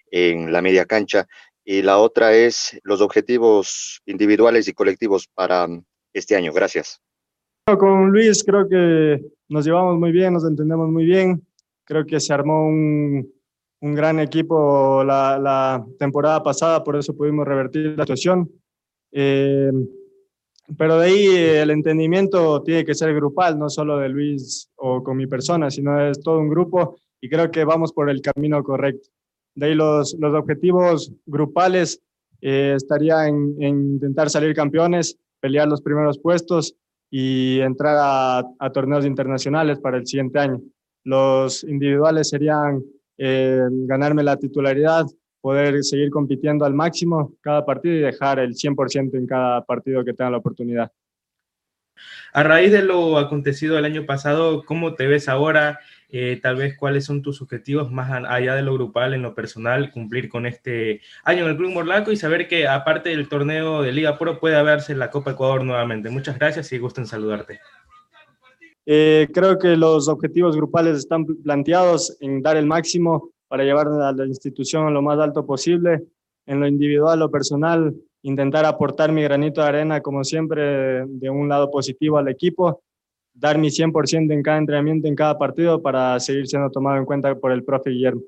en 0.10 0.54
la 0.54 0.62
media 0.62 0.86
cancha. 0.86 1.28
Y 1.66 1.82
la 1.82 1.98
otra 1.98 2.34
es 2.34 2.80
los 2.84 3.02
objetivos 3.02 4.02
individuales 4.06 4.70
y 4.70 4.74
colectivos 4.74 5.28
para 5.28 5.68
mm, 5.68 5.84
este 6.14 6.38
año. 6.38 6.54
Gracias. 6.54 7.02
Con 7.66 8.12
Luis 8.12 8.42
creo 8.46 8.70
que 8.70 9.22
nos 9.50 9.66
llevamos 9.66 10.00
muy 10.00 10.14
bien, 10.14 10.32
nos 10.32 10.46
entendemos 10.46 10.88
muy 10.88 11.04
bien. 11.04 11.46
Creo 11.84 12.06
que 12.06 12.22
se 12.22 12.34
armó 12.34 12.68
un, 12.68 13.30
un 13.82 13.96
gran 13.96 14.22
equipo 14.22 15.04
la, 15.04 15.86
temporada 16.00 16.42
pasada, 16.42 16.86
por 16.86 16.96
eso 16.96 17.18
pudimos 17.18 17.46
revertir 17.46 17.96
la 17.98 18.04
situación. 18.04 18.50
Eh, 19.12 19.72
pero 20.78 21.00
de 21.00 21.08
ahí 21.08 21.28
el 21.28 21.70
entendimiento 21.70 22.62
tiene 22.64 22.86
que 22.86 22.96
ser 22.96 23.14
grupal, 23.14 23.58
no 23.60 23.70
solo 23.70 23.98
de 24.00 24.10
Luis 24.10 24.70
o 24.76 25.04
con 25.04 25.18
mi 25.18 25.28
persona, 25.28 25.70
sino 25.70 26.10
es 26.10 26.20
todo 26.22 26.40
un 26.40 26.50
grupo 26.50 26.98
y 27.22 27.30
creo 27.30 27.52
que 27.52 27.64
vamos 27.64 27.94
por 27.94 28.10
el 28.10 28.22
camino 28.22 28.64
correcto. 28.64 29.10
De 29.54 29.68
ahí 29.68 29.76
los, 29.76 30.16
los 30.20 30.34
objetivos 30.36 31.14
grupales 31.26 32.02
eh, 32.42 32.74
estaría 32.76 33.28
en, 33.28 33.56
intentar 33.62 34.30
salir 34.30 34.54
campeones, 34.54 35.18
pelear 35.40 35.68
los 35.68 35.82
primeros 35.82 36.20
puestos 36.20 36.76
y 37.10 37.60
entrar 37.62 37.96
a, 38.60 38.72
torneos 38.72 39.06
internacionales 39.06 39.80
para 39.80 39.98
el 39.98 40.06
siguiente 40.06 40.40
año. 40.40 40.62
Los 41.04 41.64
individuales 41.64 42.30
serían 42.30 42.84
eh, 43.18 43.62
ganarme 43.72 44.24
la 44.24 44.38
titularidad, 44.38 45.06
poder 45.46 45.84
seguir 45.84 46.10
compitiendo 46.10 46.66
al 46.66 46.74
máximo 46.74 47.36
cada 47.40 47.64
partido 47.64 47.94
y 47.94 48.00
dejar 48.00 48.40
el 48.40 48.56
100% 48.56 49.14
en 49.14 49.28
cada 49.28 49.64
partido 49.64 50.04
que 50.04 50.12
tenga 50.12 50.32
la 50.32 50.38
oportunidad. 50.38 50.92
A 52.34 52.42
raíz 52.42 52.72
de 52.72 52.82
lo 52.82 53.20
acontecido 53.20 53.78
el 53.78 53.86
año 53.86 54.08
pasado, 54.08 54.64
¿cómo 54.66 54.96
te 54.96 55.06
ves 55.06 55.30
ahora? 55.30 55.80
Eh, 56.10 56.40
tal 56.42 56.56
vez 56.56 56.76
cuáles 56.76 57.06
son 57.06 57.22
tus 57.22 57.44
objetivos 57.44 57.92
más 57.92 58.10
allá 58.28 58.56
de 58.56 58.64
lo 58.64 58.74
grupal, 58.74 59.14
en 59.14 59.22
lo 59.22 59.36
personal, 59.36 59.92
cumplir 59.92 60.30
con 60.30 60.48
este 60.48 61.02
año 61.24 61.44
en 61.44 61.52
el 61.52 61.58
Club 61.58 61.74
Morlaco 61.74 62.12
y 62.12 62.18
saber 62.18 62.48
que 62.48 62.68
aparte 62.68 63.10
del 63.10 63.30
torneo 63.30 63.84
de 63.84 63.92
Liga 63.92 64.18
Pro 64.18 64.40
puede 64.40 64.56
haberse 64.56 64.96
la 64.96 65.12
Copa 65.12 65.34
Ecuador 65.34 65.64
nuevamente. 65.64 66.10
Muchas 66.10 66.40
gracias 66.40 66.74
y 66.74 66.80
gusto 66.80 67.02
en 67.02 67.06
saludarte. 67.06 67.60
Eh, 68.88 69.28
creo 69.32 69.60
que 69.60 69.78
los 69.78 70.08
objetivos 70.08 70.56
grupales 70.56 70.98
están 70.98 71.24
planteados 71.24 72.18
en 72.20 72.42
dar 72.42 72.58
el 72.58 72.66
máximo 72.66 73.35
para 73.56 73.64
llevar 73.64 73.88
a 73.88 74.12
la 74.12 74.26
institución 74.26 74.94
lo 74.94 75.02
más 75.02 75.18
alto 75.18 75.46
posible. 75.46 76.04
En 76.46 76.60
lo 76.60 76.68
individual, 76.68 77.20
lo 77.20 77.32
personal, 77.32 77.96
intentar 78.22 78.66
aportar 78.66 79.14
mi 79.14 79.24
granito 79.24 79.62
de 79.62 79.68
arena, 79.70 80.02
como 80.02 80.26
siempre, 80.26 81.06
de 81.08 81.30
un 81.30 81.48
lado 81.48 81.72
positivo 81.72 82.18
al 82.18 82.28
equipo, 82.28 82.84
dar 83.34 83.58
mi 83.58 83.70
100% 83.70 84.34
en 84.34 84.44
cada 84.44 84.58
entrenamiento, 84.58 85.08
en 85.08 85.16
cada 85.16 85.38
partido, 85.38 85.82
para 85.82 86.20
seguir 86.20 86.48
siendo 86.48 86.70
tomado 86.70 86.98
en 86.98 87.06
cuenta 87.06 87.34
por 87.34 87.54
el 87.54 87.64
profe 87.64 87.92
Guillermo. 87.92 88.24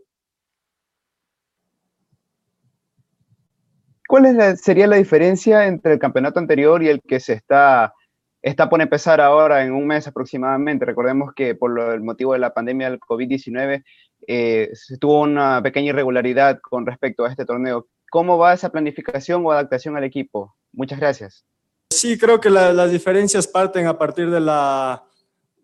¿Cuál 4.08 4.56
sería 4.56 4.88
la 4.88 4.96
diferencia 4.96 5.68
entre 5.68 5.92
el 5.92 6.00
campeonato 6.00 6.40
anterior 6.40 6.82
y 6.82 6.88
el 6.88 7.02
que 7.02 7.20
se 7.20 7.34
está, 7.34 7.94
está 8.42 8.70
por 8.70 8.82
empezar 8.82 9.20
ahora 9.20 9.66
en 9.66 9.74
un 9.74 9.88
mes 9.88 10.08
aproximadamente? 10.08 10.86
Recordemos 10.86 11.34
que 11.36 11.54
por 11.54 11.78
el 11.78 12.02
motivo 12.02 12.32
de 12.32 12.40
la 12.40 12.54
pandemia 12.54 12.90
del 12.90 13.02
COVID-19 13.02 13.84
eh, 14.26 14.72
tuvo 15.00 15.22
una 15.22 15.62
pequeña 15.62 15.90
irregularidad 15.90 16.60
con 16.62 16.86
respecto 16.86 17.26
a 17.26 17.30
este 17.30 17.46
torneo. 17.46 17.88
¿Cómo 18.10 18.38
va 18.38 18.54
esa 18.54 18.70
planificación 18.70 19.46
o 19.46 19.52
adaptación 19.52 19.98
al 19.98 20.04
equipo? 20.04 20.56
Muchas 20.72 21.00
gracias. 21.00 21.46
Sí, 21.90 22.18
creo 22.18 22.40
que 22.40 22.50
las 22.50 22.92
diferencias 22.92 23.48
parten 23.48 23.88
a 23.88 23.98
partir 23.98 24.30
de 24.30 24.40
la, 24.40 25.04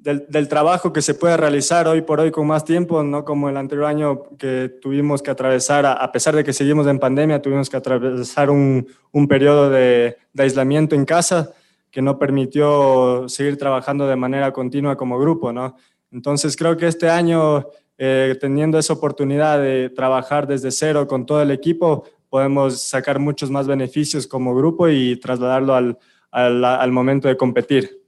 del, 0.03 0.47
trabajo 0.47 0.91
que 0.91 1.01
se 1.01 1.13
puede 1.13 1.37
realizar 1.37 1.87
hoy 1.87 2.01
por 2.01 2.19
hoy 2.19 2.31
con 2.31 2.45
más 2.45 2.65
tiempo, 2.65 3.03
no 3.03 3.23
como 3.23 3.49
el 3.49 3.57
anterior 3.57 3.85
año 3.85 4.23
que 4.37 4.69
tuvimos 4.81 5.21
que 5.21 5.31
atravesar, 5.31 5.85
a, 5.85 6.11
pesar 6.11 6.35
de 6.35 6.43
que 6.43 6.51
seguimos 6.51 6.87
en 6.87 6.99
pandemia, 6.99 7.41
tuvimos 7.41 7.69
que 7.69 7.77
atravesar 7.77 8.49
un, 8.49 8.87
un 9.11 9.27
periodo 9.27 9.69
de, 9.69 10.17
de, 10.33 10.43
aislamiento 10.43 10.95
en 10.95 11.05
casa 11.05 11.53
que 11.89 12.01
no 12.01 12.19
permitió 12.19 13.29
seguir 13.29 13.57
trabajando 13.57 14.07
de 14.07 14.15
manera 14.15 14.51
continua 14.51 14.97
como 14.97 15.19
grupo, 15.19 15.53
¿no? 15.53 15.75
Entonces 16.11 16.55
creo 16.57 16.75
que 16.75 16.87
este 16.87 17.09
año, 17.09 17.67
eh, 18.05 18.35
teniendo 18.37 18.77
esa 18.77 18.91
oportunidad 18.91 19.61
de 19.61 19.89
trabajar 19.89 20.45
desde 20.45 20.71
cero 20.71 21.07
con 21.07 21.25
todo 21.25 21.41
el 21.41 21.51
equipo, 21.51 22.03
podemos 22.29 22.81
sacar 22.81 23.17
muchos 23.17 23.49
más 23.49 23.65
beneficios 23.65 24.27
como 24.27 24.53
grupo 24.53 24.89
y 24.89 25.15
trasladarlo 25.15 25.73
al, 25.73 25.97
al, 26.29 26.65
al 26.65 26.91
momento 26.91 27.29
de 27.29 27.37
competir. 27.37 28.01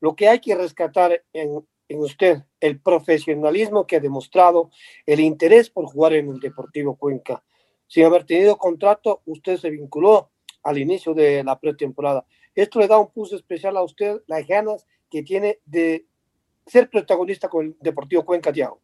Lo 0.00 0.16
que 0.16 0.28
hay 0.28 0.38
que 0.38 0.54
rescatar 0.54 1.22
en, 1.34 1.62
en 1.90 2.00
usted, 2.00 2.38
el 2.58 2.80
profesionalismo 2.80 3.86
que 3.86 3.96
ha 3.96 4.00
demostrado, 4.00 4.70
el 5.04 5.20
interés 5.20 5.68
por 5.68 5.84
jugar 5.84 6.14
en 6.14 6.30
el 6.30 6.40
Deportivo 6.40 6.96
Cuenca. 6.96 7.44
Sin 7.86 8.06
haber 8.06 8.24
tenido 8.24 8.56
contrato, 8.56 9.20
usted 9.26 9.58
se 9.58 9.68
vinculó 9.68 10.30
al 10.62 10.78
inicio 10.78 11.12
de 11.12 11.44
la 11.44 11.60
pretemporada. 11.60 12.24
Esto 12.54 12.80
le 12.80 12.88
da 12.88 12.98
un 12.98 13.10
pulso 13.10 13.36
especial 13.36 13.76
a 13.76 13.82
usted, 13.82 14.22
las 14.26 14.46
ganas 14.46 14.86
que 15.10 15.22
tiene 15.22 15.58
de 15.66 16.06
ser 16.68 16.88
protagonista 16.88 17.48
con 17.48 17.66
el 17.66 17.76
Deportivo 17.80 18.24
Cuenca, 18.24 18.52
Tiago. 18.52 18.80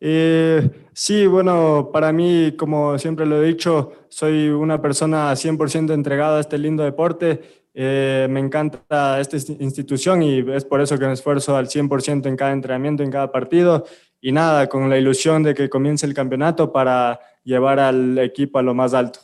Eh, 0.00 0.88
sí, 0.92 1.26
bueno, 1.26 1.90
para 1.92 2.12
mí, 2.12 2.54
como 2.56 2.98
siempre 2.98 3.26
lo 3.26 3.42
he 3.42 3.46
dicho, 3.46 3.92
soy 4.08 4.48
una 4.48 4.80
persona 4.80 5.34
100% 5.34 5.92
entregada 5.92 6.38
a 6.38 6.40
este 6.40 6.58
lindo 6.58 6.84
deporte. 6.84 7.64
Eh, 7.72 8.26
me 8.30 8.40
encanta 8.40 9.20
esta 9.20 9.36
institución 9.36 10.22
y 10.22 10.38
es 10.50 10.64
por 10.64 10.80
eso 10.80 10.98
que 10.98 11.06
me 11.06 11.12
esfuerzo 11.12 11.56
al 11.56 11.68
100% 11.68 12.26
en 12.26 12.36
cada 12.36 12.52
entrenamiento, 12.52 13.02
en 13.02 13.10
cada 13.10 13.30
partido. 13.32 13.84
Y 14.20 14.32
nada, 14.32 14.68
con 14.68 14.88
la 14.88 14.98
ilusión 14.98 15.42
de 15.42 15.54
que 15.54 15.68
comience 15.68 16.06
el 16.06 16.14
campeonato 16.14 16.72
para 16.72 17.20
llevar 17.44 17.78
al 17.78 18.18
equipo 18.18 18.58
a 18.58 18.62
lo 18.62 18.74
más 18.74 18.94
alto. 18.94 19.20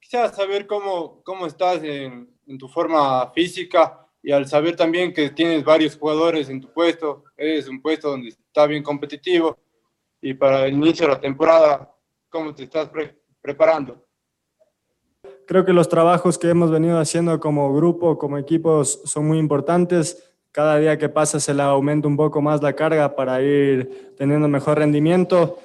Quisiera 0.00 0.32
saber 0.32 0.66
cómo, 0.66 1.22
cómo 1.22 1.46
estás 1.46 1.82
en, 1.84 2.30
en 2.46 2.58
tu 2.58 2.66
forma 2.66 3.30
física 3.32 4.07
y 4.22 4.32
al 4.32 4.46
saber 4.46 4.76
también 4.76 5.12
que 5.12 5.30
tienes 5.30 5.64
varios 5.64 5.96
jugadores 5.96 6.48
en 6.48 6.60
tu 6.60 6.72
puesto, 6.72 7.24
es 7.36 7.68
un 7.68 7.80
puesto 7.80 8.10
donde 8.10 8.30
está 8.30 8.66
bien 8.66 8.82
competitivo 8.82 9.56
y 10.20 10.34
para 10.34 10.66
el 10.66 10.74
inicio 10.74 11.06
de 11.06 11.12
la 11.12 11.20
temporada, 11.20 11.94
¿cómo 12.28 12.54
te 12.54 12.64
estás 12.64 12.90
preparando? 13.40 14.04
Creo 15.46 15.64
que 15.64 15.72
los 15.72 15.88
trabajos 15.88 16.36
que 16.36 16.50
hemos 16.50 16.70
venido 16.70 16.98
haciendo 16.98 17.38
como 17.40 17.72
grupo, 17.72 18.18
como 18.18 18.36
equipos, 18.36 19.00
son 19.04 19.26
muy 19.26 19.38
importantes. 19.38 20.34
Cada 20.50 20.78
día 20.78 20.98
que 20.98 21.08
pasa 21.08 21.40
se 21.40 21.54
le 21.54 21.62
aumenta 21.62 22.08
un 22.08 22.16
poco 22.16 22.42
más 22.42 22.62
la 22.62 22.74
carga 22.74 23.14
para 23.14 23.40
ir 23.40 24.14
teniendo 24.16 24.48
mejor 24.48 24.78
rendimiento. 24.78 25.58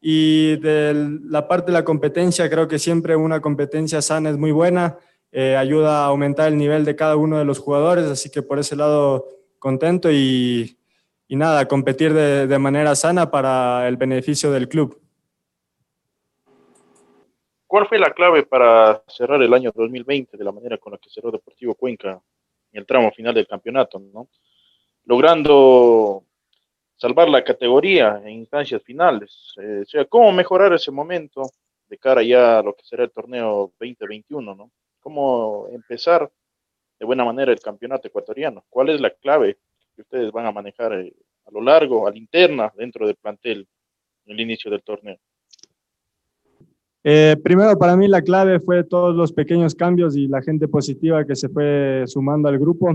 Y 0.00 0.56
de 0.56 1.20
la 1.24 1.46
parte 1.46 1.66
de 1.66 1.78
la 1.78 1.84
competencia, 1.84 2.50
creo 2.50 2.66
que 2.66 2.78
siempre 2.78 3.16
una 3.16 3.40
competencia 3.40 4.02
sana 4.02 4.30
es 4.30 4.36
muy 4.36 4.52
buena 4.52 4.98
eh, 5.32 5.56
ayuda 5.56 6.04
a 6.04 6.06
aumentar 6.06 6.48
el 6.48 6.58
nivel 6.58 6.84
de 6.84 6.96
cada 6.96 7.16
uno 7.16 7.38
de 7.38 7.44
los 7.44 7.58
jugadores, 7.58 8.06
así 8.06 8.30
que 8.30 8.42
por 8.42 8.58
ese 8.58 8.76
lado 8.76 9.28
contento 9.58 10.10
y, 10.10 10.76
y 11.28 11.36
nada, 11.36 11.68
competir 11.68 12.12
de, 12.12 12.46
de, 12.46 12.58
manera 12.58 12.94
sana 12.94 13.30
para 13.30 13.86
el 13.86 13.96
beneficio 13.96 14.50
del 14.50 14.68
club. 14.68 15.00
¿Cuál 17.66 17.86
fue 17.86 18.00
la 18.00 18.12
clave 18.12 18.44
para 18.44 19.00
cerrar 19.06 19.40
el 19.40 19.54
año 19.54 19.70
2020 19.72 20.36
de 20.36 20.44
la 20.44 20.50
manera 20.50 20.76
con 20.78 20.92
la 20.92 20.98
que 20.98 21.08
cerró 21.08 21.30
Deportivo 21.30 21.76
Cuenca 21.76 22.20
en 22.72 22.80
el 22.80 22.84
tramo 22.84 23.12
final 23.12 23.32
del 23.32 23.46
campeonato? 23.46 24.00
¿no? 24.00 24.28
Logrando 25.04 26.24
salvar 26.96 27.28
la 27.28 27.44
categoría 27.44 28.20
en 28.24 28.30
instancias 28.30 28.82
finales. 28.82 29.54
Eh, 29.62 29.82
o 29.82 29.86
sea, 29.86 30.04
¿cómo 30.06 30.32
mejorar 30.32 30.72
ese 30.72 30.90
momento 30.90 31.42
de 31.88 31.96
cara 31.96 32.24
ya 32.24 32.58
a 32.58 32.62
lo 32.62 32.74
que 32.74 32.84
será 32.84 33.04
el 33.04 33.10
torneo 33.12 33.72
2021? 33.78 34.54
¿no? 34.54 34.70
Cómo 35.00 35.66
empezar 35.72 36.30
de 36.98 37.06
buena 37.06 37.24
manera 37.24 37.50
el 37.50 37.60
campeonato 37.60 38.08
ecuatoriano. 38.08 38.64
¿Cuál 38.68 38.90
es 38.90 39.00
la 39.00 39.10
clave 39.10 39.58
que 39.96 40.02
ustedes 40.02 40.30
van 40.30 40.46
a 40.46 40.52
manejar 40.52 40.92
eh, 40.92 41.12
a 41.46 41.50
lo 41.50 41.62
largo, 41.62 42.06
a 42.06 42.10
la 42.10 42.18
interna, 42.18 42.72
dentro 42.76 43.06
del 43.06 43.16
plantel, 43.16 43.66
en 44.26 44.32
el 44.34 44.40
inicio 44.40 44.70
del 44.70 44.82
torneo? 44.82 45.16
Eh, 47.02 47.36
primero, 47.42 47.78
para 47.78 47.96
mí 47.96 48.06
la 48.06 48.20
clave 48.20 48.60
fue 48.60 48.84
todos 48.84 49.16
los 49.16 49.32
pequeños 49.32 49.74
cambios 49.74 50.14
y 50.16 50.28
la 50.28 50.42
gente 50.42 50.68
positiva 50.68 51.24
que 51.24 51.34
se 51.34 51.48
fue 51.48 52.04
sumando 52.06 52.48
al 52.48 52.58
grupo. 52.58 52.94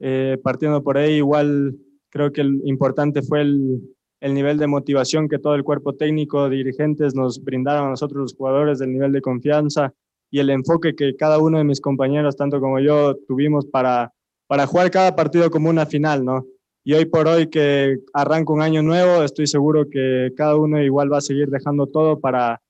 Eh, 0.00 0.38
partiendo 0.42 0.82
por 0.82 0.98
ahí, 0.98 1.16
igual 1.16 1.76
creo 2.08 2.32
que 2.32 2.40
el 2.40 2.60
importante 2.64 3.22
fue 3.22 3.42
el, 3.42 3.80
el, 4.20 4.34
nivel 4.34 4.58
de 4.58 4.66
motivación 4.66 5.28
que 5.28 5.38
todo 5.38 5.54
el 5.54 5.62
cuerpo 5.62 5.94
técnico, 5.94 6.48
dirigentes 6.48 7.14
nos 7.14 7.44
brindaron 7.44 7.86
a 7.86 7.90
nosotros 7.90 8.22
los 8.22 8.34
jugadores, 8.34 8.78
del 8.78 8.92
nivel 8.92 9.12
de 9.12 9.20
confianza, 9.20 9.94
y 10.30 10.38
el 10.38 10.50
enfoque 10.50 10.94
que 10.94 11.16
cada 11.16 11.38
uno 11.38 11.58
de 11.58 11.64
mis 11.64 11.80
compañeros, 11.80 12.36
tanto 12.36 12.60
como 12.60 12.78
yo, 12.78 13.16
tuvimos 13.26 13.66
para, 13.66 14.12
para 14.46 14.66
jugar 14.66 14.90
cada 14.90 15.16
partido 15.16 15.50
como 15.50 15.68
una 15.68 15.86
final, 15.86 16.24
¿no? 16.24 16.46
Y 16.84 16.94
hoy 16.94 17.04
por 17.04 17.28
hoy 17.28 17.48
que 17.48 17.98
arranca 18.14 18.52
un 18.52 18.62
año 18.62 18.82
nuevo, 18.82 19.22
estoy 19.22 19.46
seguro 19.46 19.90
que 19.90 20.32
cada 20.36 20.56
uno 20.56 20.82
igual 20.82 21.12
va 21.12 21.18
a 21.18 21.22
seguir 21.22 21.50
dejando 21.50 21.86
todo 21.86 22.20
para, 22.20 22.62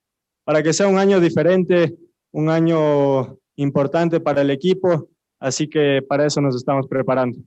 para 0.43 0.63
que 0.63 0.73
sea 0.73 0.87
un 0.87 0.97
año 0.97 1.19
diferente, 1.19 1.95
un 2.31 2.49
año 2.49 3.37
importante 3.55 4.19
para 4.19 4.41
el 4.41 4.49
equipo, 4.49 5.09
así 5.39 5.67
que 5.67 6.01
para 6.07 6.25
eso 6.25 6.41
nos 6.41 6.55
estamos 6.55 6.87
preparando. 6.87 7.39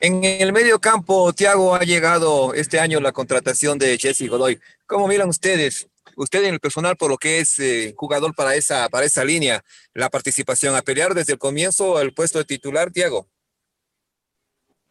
En 0.00 0.22
el 0.24 0.52
medio 0.52 0.78
campo, 0.80 1.32
Tiago, 1.32 1.74
ha 1.74 1.80
llegado 1.80 2.52
este 2.52 2.78
año 2.78 3.00
la 3.00 3.12
contratación 3.12 3.78
de 3.78 3.96
Jesse 3.96 4.28
Godoy. 4.28 4.58
¿Cómo 4.86 5.08
miran 5.08 5.30
ustedes 5.30 5.88
usted 6.16 6.44
en 6.44 6.54
el 6.54 6.60
personal 6.60 6.96
por 6.96 7.10
lo 7.10 7.16
que 7.16 7.40
es 7.40 7.58
eh, 7.58 7.94
jugador 7.96 8.34
para 8.34 8.54
esa, 8.54 8.88
para 8.88 9.06
esa 9.06 9.24
línea, 9.24 9.64
la 9.92 10.10
participación 10.10 10.74
a 10.76 10.82
pelear 10.82 11.14
desde 11.14 11.34
el 11.34 11.38
comienzo 11.38 12.00
el 12.00 12.12
puesto 12.12 12.38
de 12.38 12.44
titular, 12.44 12.92
Diego. 12.92 13.28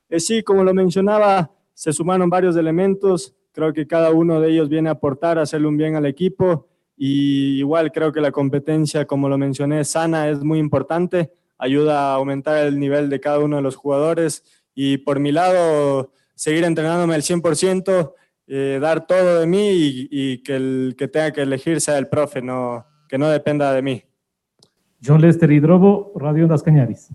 Eh, 0.10 0.20
sí, 0.20 0.44
como 0.44 0.64
lo 0.64 0.74
mencionaba, 0.74 1.52
se 1.74 1.92
sumaron 1.92 2.30
varios 2.30 2.56
elementos. 2.56 3.34
Creo 3.52 3.74
que 3.74 3.88
cada 3.88 4.12
uno 4.12 4.42
de 4.42 4.52
ellos 4.52 4.70
viene 4.70 4.90
a 4.90 4.94
aportar, 4.94 5.38
a 5.38 5.44
hacerle 5.44 5.68
un 5.68 5.78
bien 5.78 5.96
al 5.96 6.06
equipo. 6.06 6.68
Y 6.96 7.58
igual 7.58 7.92
creo 7.92 8.12
que 8.12 8.22
la 8.22 8.32
competencia, 8.32 9.06
como 9.06 9.28
lo 9.30 9.38
mencioné, 9.38 9.84
sana 9.84 10.30
es 10.30 10.44
muy 10.44 10.60
importante. 10.60 11.32
Ayuda 11.58 12.12
a 12.12 12.16
aumentar 12.16 12.66
el 12.66 12.80
nivel 12.80 13.10
de 13.10 13.20
cada 13.20 13.40
uno 13.40 13.56
de 13.56 13.62
los 13.62 13.76
jugadores. 13.76 14.44
Y 14.76 14.98
por 14.98 15.20
mi 15.20 15.32
lado, 15.32 16.12
seguir 16.36 16.64
entrenándome 16.64 17.16
al 17.16 17.24
100%, 17.24 18.14
eh, 18.48 18.80
dar 18.82 19.08
todo 19.08 19.40
de 19.40 19.48
mí 19.48 19.70
y, 20.10 20.44
que 20.44 20.56
el 20.56 20.96
que 20.98 21.08
tenga 21.08 21.32
que 21.32 21.42
elegir 21.42 21.80
sea 21.82 21.98
el 21.98 22.08
profe, 22.08 22.42
no, 22.42 22.86
que 23.08 23.18
no 23.18 23.30
dependa 23.30 23.74
de 23.74 23.82
mí. 23.82 24.04
John 25.06 25.22
Lester 25.22 25.52
Hidrobo, 25.52 26.14
Radio 26.16 26.44
Ondas 26.44 26.64
Cañaris. 26.64 27.10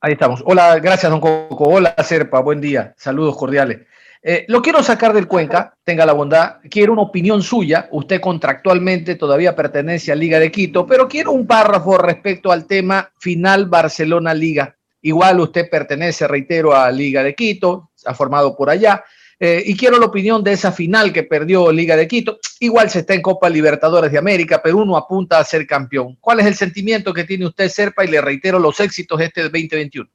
Ahí 0.00 0.12
estamos. 0.12 0.42
Hola, 0.46 0.78
gracias, 0.78 1.10
don 1.10 1.20
Coco. 1.20 1.64
Hola, 1.64 1.94
Serpa, 2.02 2.40
buen 2.40 2.60
día. 2.60 2.94
Saludos 2.96 3.36
cordiales. 3.36 3.80
Eh, 4.22 4.44
lo 4.48 4.60
quiero 4.62 4.82
sacar 4.82 5.12
del 5.12 5.28
Cuenca, 5.28 5.74
tenga 5.84 6.04
la 6.04 6.12
bondad. 6.12 6.56
Quiero 6.70 6.92
una 6.92 7.02
opinión 7.02 7.42
suya. 7.42 7.88
Usted 7.92 8.20
contractualmente 8.20 9.14
todavía 9.14 9.54
pertenece 9.54 10.12
a 10.12 10.14
Liga 10.14 10.38
de 10.38 10.50
Quito, 10.50 10.86
pero 10.86 11.08
quiero 11.08 11.32
un 11.32 11.46
párrafo 11.46 11.98
respecto 11.98 12.50
al 12.50 12.66
tema 12.66 13.10
final 13.18 13.66
Barcelona-Liga. 13.66 14.76
Igual 15.02 15.40
usted 15.40 15.70
pertenece, 15.70 16.26
reitero, 16.26 16.74
a 16.74 16.90
Liga 16.90 17.22
de 17.22 17.34
Quito, 17.34 17.90
ha 18.04 18.14
formado 18.14 18.56
por 18.56 18.70
allá. 18.70 19.04
Eh, 19.40 19.62
y 19.66 19.76
quiero 19.76 19.98
la 19.98 20.06
opinión 20.06 20.42
de 20.42 20.52
esa 20.52 20.72
final 20.72 21.12
que 21.12 21.22
perdió 21.22 21.70
Liga 21.70 21.96
de 21.96 22.08
Quito. 22.08 22.38
Igual 22.58 22.90
se 22.90 23.00
está 23.00 23.14
en 23.14 23.22
Copa 23.22 23.48
Libertadores 23.48 24.10
de 24.10 24.18
América, 24.18 24.60
pero 24.62 24.78
uno 24.78 24.96
apunta 24.96 25.38
a 25.38 25.44
ser 25.44 25.66
campeón. 25.66 26.16
¿Cuál 26.20 26.40
es 26.40 26.46
el 26.46 26.54
sentimiento 26.54 27.14
que 27.14 27.24
tiene 27.24 27.46
usted, 27.46 27.68
Serpa? 27.68 28.04
Y 28.04 28.08
le 28.08 28.20
reitero 28.20 28.58
los 28.58 28.80
éxitos 28.80 29.20
este 29.20 29.42
2021. 29.42 30.08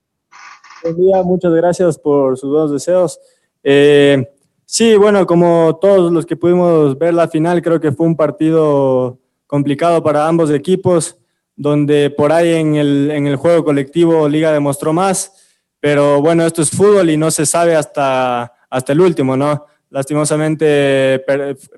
Buen 0.84 0.98
día, 0.98 1.24
muchas 1.24 1.54
gracias 1.54 1.98
por 1.98 2.38
sus 2.38 2.50
buenos 2.50 2.74
deseos. 2.74 3.18
Eh, 3.64 4.28
sí, 4.66 4.98
bueno, 4.98 5.26
como 5.26 5.78
todos 5.80 6.12
los 6.12 6.26
que 6.26 6.36
pudimos 6.36 6.98
ver 7.00 7.14
la 7.14 7.30
final, 7.30 7.62
creo 7.62 7.80
que 7.80 7.94
fue 7.94 8.06
un 8.06 8.18
partido 8.18 9.20
complicado 9.48 10.04
para 10.04 10.28
ambos 10.28 10.52
equipos, 10.52 11.16
donde 11.56 12.10
por 12.10 12.34
ahí 12.34 12.56
en 12.56 12.76
el, 12.76 13.12
en 13.12 13.28
el 13.28 13.38
juego 13.38 13.64
colectivo 13.64 14.28
Liga 14.28 14.52
demostró 14.52 14.92
más, 14.92 15.32
pero 15.80 16.22
bueno, 16.22 16.46
esto 16.46 16.62
es 16.62 16.72
fútbol 16.72 17.10
y 17.10 17.16
no 17.16 17.32
se 17.32 17.46
sabe 17.46 17.76
hasta 17.76 18.52
hasta 18.74 18.92
el 18.92 19.02
último, 19.02 19.38
¿no? 19.38 19.68
Lastimosamente 19.92 21.24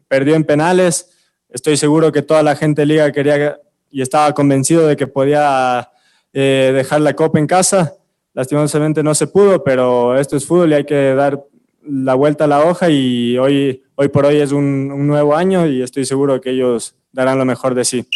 perdió 0.08 0.36
en 0.36 0.46
penales. 0.46 1.12
Estoy 1.50 1.76
seguro 1.76 2.10
que 2.14 2.22
toda 2.22 2.42
la 2.42 2.56
gente 2.56 2.84
de 2.84 2.86
liga 2.86 3.12
quería 3.12 3.60
y 3.92 4.02
estaba 4.02 4.34
convencido 4.34 4.88
de 4.88 4.96
que 4.96 5.06
podía 5.06 5.92
eh, 6.32 6.72
dejar 6.74 7.02
la 7.02 7.14
copa 7.14 7.38
en 7.38 7.48
casa. 7.48 7.96
Lastimosamente 8.34 9.04
no 9.04 9.14
se 9.14 9.28
pudo, 9.28 9.62
pero 9.62 10.18
esto 10.18 10.38
es 10.38 10.46
fútbol 10.46 10.72
y 10.72 10.76
hay 10.76 10.86
que 10.86 11.14
dar 11.14 11.44
la 11.84 12.14
vuelta 12.14 12.46
a 12.46 12.48
la 12.48 12.64
hoja 12.64 12.90
y 12.90 13.38
hoy, 13.38 13.84
hoy 13.96 14.08
por 14.08 14.26
hoy 14.26 14.38
es 14.38 14.54
un, 14.54 14.90
un 14.90 15.06
nuevo 15.06 15.36
año 15.36 15.68
y 15.68 15.82
estoy 15.82 16.06
seguro 16.06 16.40
que 16.40 16.52
ellos 16.52 16.96
darán 17.12 17.38
lo 17.38 17.44
mejor 17.44 17.76
de 17.76 17.84
sí. 17.84 18.08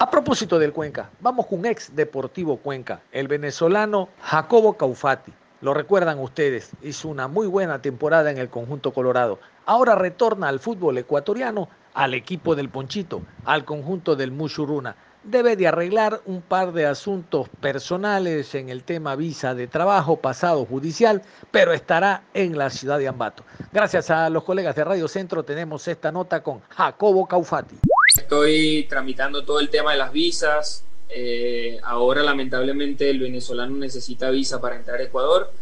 A 0.00 0.10
propósito 0.10 0.58
del 0.58 0.72
Cuenca, 0.72 1.10
vamos 1.20 1.46
con 1.46 1.60
un 1.60 1.66
ex 1.66 1.94
Deportivo 1.94 2.56
Cuenca, 2.56 3.02
el 3.12 3.28
venezolano 3.28 4.08
Jacobo 4.20 4.76
Caufati. 4.76 5.32
Lo 5.62 5.74
recuerdan 5.74 6.18
ustedes, 6.18 6.72
hizo 6.82 7.06
una 7.06 7.28
muy 7.28 7.46
buena 7.46 7.80
temporada 7.80 8.32
en 8.32 8.38
el 8.38 8.48
conjunto 8.48 8.92
colorado. 8.92 9.38
Ahora 9.64 9.94
retorna 9.94 10.48
al 10.48 10.58
fútbol 10.58 10.98
ecuatoriano, 10.98 11.68
al 11.94 12.14
equipo 12.14 12.56
del 12.56 12.68
Ponchito, 12.68 13.22
al 13.44 13.64
conjunto 13.64 14.16
del 14.16 14.32
Mushuruna. 14.32 14.96
Debe 15.22 15.54
de 15.54 15.68
arreglar 15.68 16.20
un 16.26 16.42
par 16.42 16.72
de 16.72 16.86
asuntos 16.86 17.48
personales 17.60 18.56
en 18.56 18.70
el 18.70 18.82
tema 18.82 19.14
visa 19.14 19.54
de 19.54 19.68
trabajo, 19.68 20.16
pasado 20.16 20.64
judicial, 20.64 21.22
pero 21.52 21.72
estará 21.72 22.24
en 22.34 22.58
la 22.58 22.68
ciudad 22.68 22.98
de 22.98 23.06
Ambato. 23.06 23.44
Gracias 23.72 24.10
a 24.10 24.28
los 24.30 24.42
colegas 24.42 24.74
de 24.74 24.82
Radio 24.82 25.06
Centro 25.06 25.44
tenemos 25.44 25.86
esta 25.86 26.10
nota 26.10 26.42
con 26.42 26.60
Jacobo 26.70 27.28
Caufati. 27.28 27.76
Estoy 28.16 28.84
tramitando 28.90 29.44
todo 29.44 29.60
el 29.60 29.70
tema 29.70 29.92
de 29.92 29.98
las 29.98 30.12
visas, 30.12 30.84
eh, 31.14 31.78
ahora 31.82 32.22
lamentablemente 32.22 33.08
el 33.10 33.20
venezolano 33.20 33.76
necesita 33.76 34.30
visa 34.30 34.60
para 34.60 34.76
entrar 34.76 35.00
a 35.00 35.04
Ecuador 35.04 35.52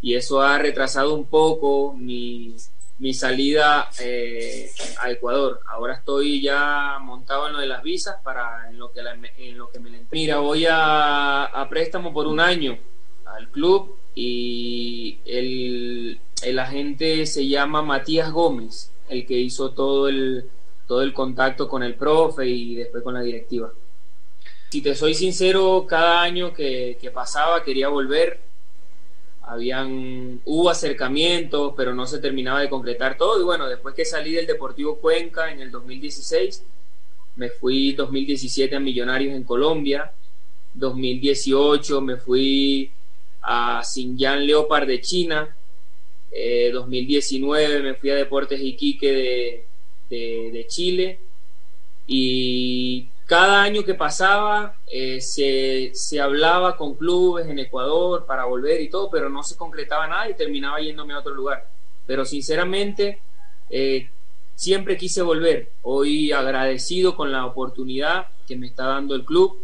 y 0.00 0.14
eso 0.14 0.42
ha 0.42 0.58
retrasado 0.58 1.14
un 1.14 1.26
poco 1.26 1.94
mi, 1.94 2.56
mi 2.98 3.14
salida 3.14 3.88
eh, 4.00 4.70
a 5.00 5.10
Ecuador. 5.10 5.60
Ahora 5.68 5.94
estoy 5.94 6.42
ya 6.42 6.98
montado 7.00 7.46
en 7.46 7.54
lo 7.54 7.60
de 7.60 7.66
las 7.66 7.82
visas 7.82 8.16
para 8.22 8.68
en 8.68 8.78
lo 8.78 8.92
que, 8.92 9.00
en 9.38 9.58
lo 9.58 9.70
que 9.70 9.78
me 9.78 9.90
Mira, 10.10 10.38
voy 10.38 10.66
a, 10.66 11.44
a, 11.44 11.68
préstamo 11.68 12.12
por 12.12 12.26
un 12.26 12.40
año 12.40 12.78
al 13.24 13.48
club 13.48 13.96
y 14.14 15.18
el, 15.24 16.20
el 16.42 16.58
agente 16.58 17.26
se 17.26 17.46
llama 17.48 17.82
Matías 17.82 18.30
Gómez, 18.30 18.92
el 19.08 19.24
que 19.26 19.38
hizo 19.38 19.70
todo 19.70 20.08
el, 20.08 20.48
todo 20.86 21.02
el 21.02 21.12
contacto 21.12 21.68
con 21.68 21.82
el 21.82 21.94
profe 21.94 22.46
y 22.46 22.74
después 22.74 23.02
con 23.02 23.14
la 23.14 23.22
directiva. 23.22 23.72
Si 24.72 24.80
te 24.80 24.94
soy 24.94 25.12
sincero, 25.12 25.84
cada 25.86 26.22
año 26.22 26.54
que, 26.54 26.96
pasaba 27.12 27.62
quería 27.62 27.88
volver. 27.88 28.40
Habían, 29.42 30.40
hubo 30.46 30.70
acercamientos, 30.70 31.74
pero 31.76 31.94
no 31.94 32.06
se 32.06 32.20
terminaba 32.20 32.62
de 32.62 32.70
concretar 32.70 33.18
todo. 33.18 33.38
Y 33.38 33.44
bueno, 33.44 33.68
después 33.68 33.94
que 33.94 34.06
salí 34.06 34.32
del 34.32 34.46
Deportivo 34.46 34.96
Cuenca 34.96 35.52
en 35.52 35.60
el 35.60 35.70
2016, 35.70 36.64
me 37.36 37.50
fui 37.50 37.92
2017 37.92 38.74
a 38.74 38.80
Millonarios 38.80 39.34
en 39.34 39.44
Colombia. 39.44 40.10
2018 40.72 42.00
me 42.00 42.16
fui 42.16 42.90
a 43.42 43.82
Xinjiang 43.84 44.40
Leopard 44.40 44.86
de 44.86 45.02
China. 45.02 45.54
2019 46.72 47.76
eh, 47.76 47.82
me 47.82 47.92
fui 47.92 48.08
a 48.08 48.14
Deportes 48.14 48.58
Iquique 48.58 49.66
de, 50.08 50.50
de 50.50 50.66
Chile. 50.66 51.18
Y 52.06 53.08
cada 53.26 53.62
año 53.62 53.84
que 53.84 53.94
pasaba 53.94 54.76
eh, 54.90 55.20
se, 55.20 56.20
hablaba 56.20 56.76
con 56.76 56.94
clubes 56.94 57.46
en 57.46 57.58
Ecuador 57.58 58.26
para 58.26 58.44
volver 58.44 58.80
y 58.80 58.90
todo, 58.90 59.10
pero 59.10 59.28
no 59.28 59.42
se 59.42 59.56
concretaba 59.56 60.06
nada 60.06 60.28
y 60.28 60.34
terminaba 60.34 60.80
yéndome 60.80 61.14
a 61.14 61.20
otro 61.20 61.34
lugar. 61.34 61.66
Pero 62.06 62.24
sinceramente, 62.24 63.20
eh, 63.70 64.08
siempre 64.54 64.96
quise 64.96 65.22
volver. 65.22 65.70
Hoy 65.82 66.32
agradecido 66.32 67.16
con 67.16 67.32
la 67.32 67.46
oportunidad 67.46 68.26
que 68.46 68.56
me 68.56 68.66
está 68.66 68.86
dando 68.86 69.14
el 69.14 69.24
club 69.24 69.58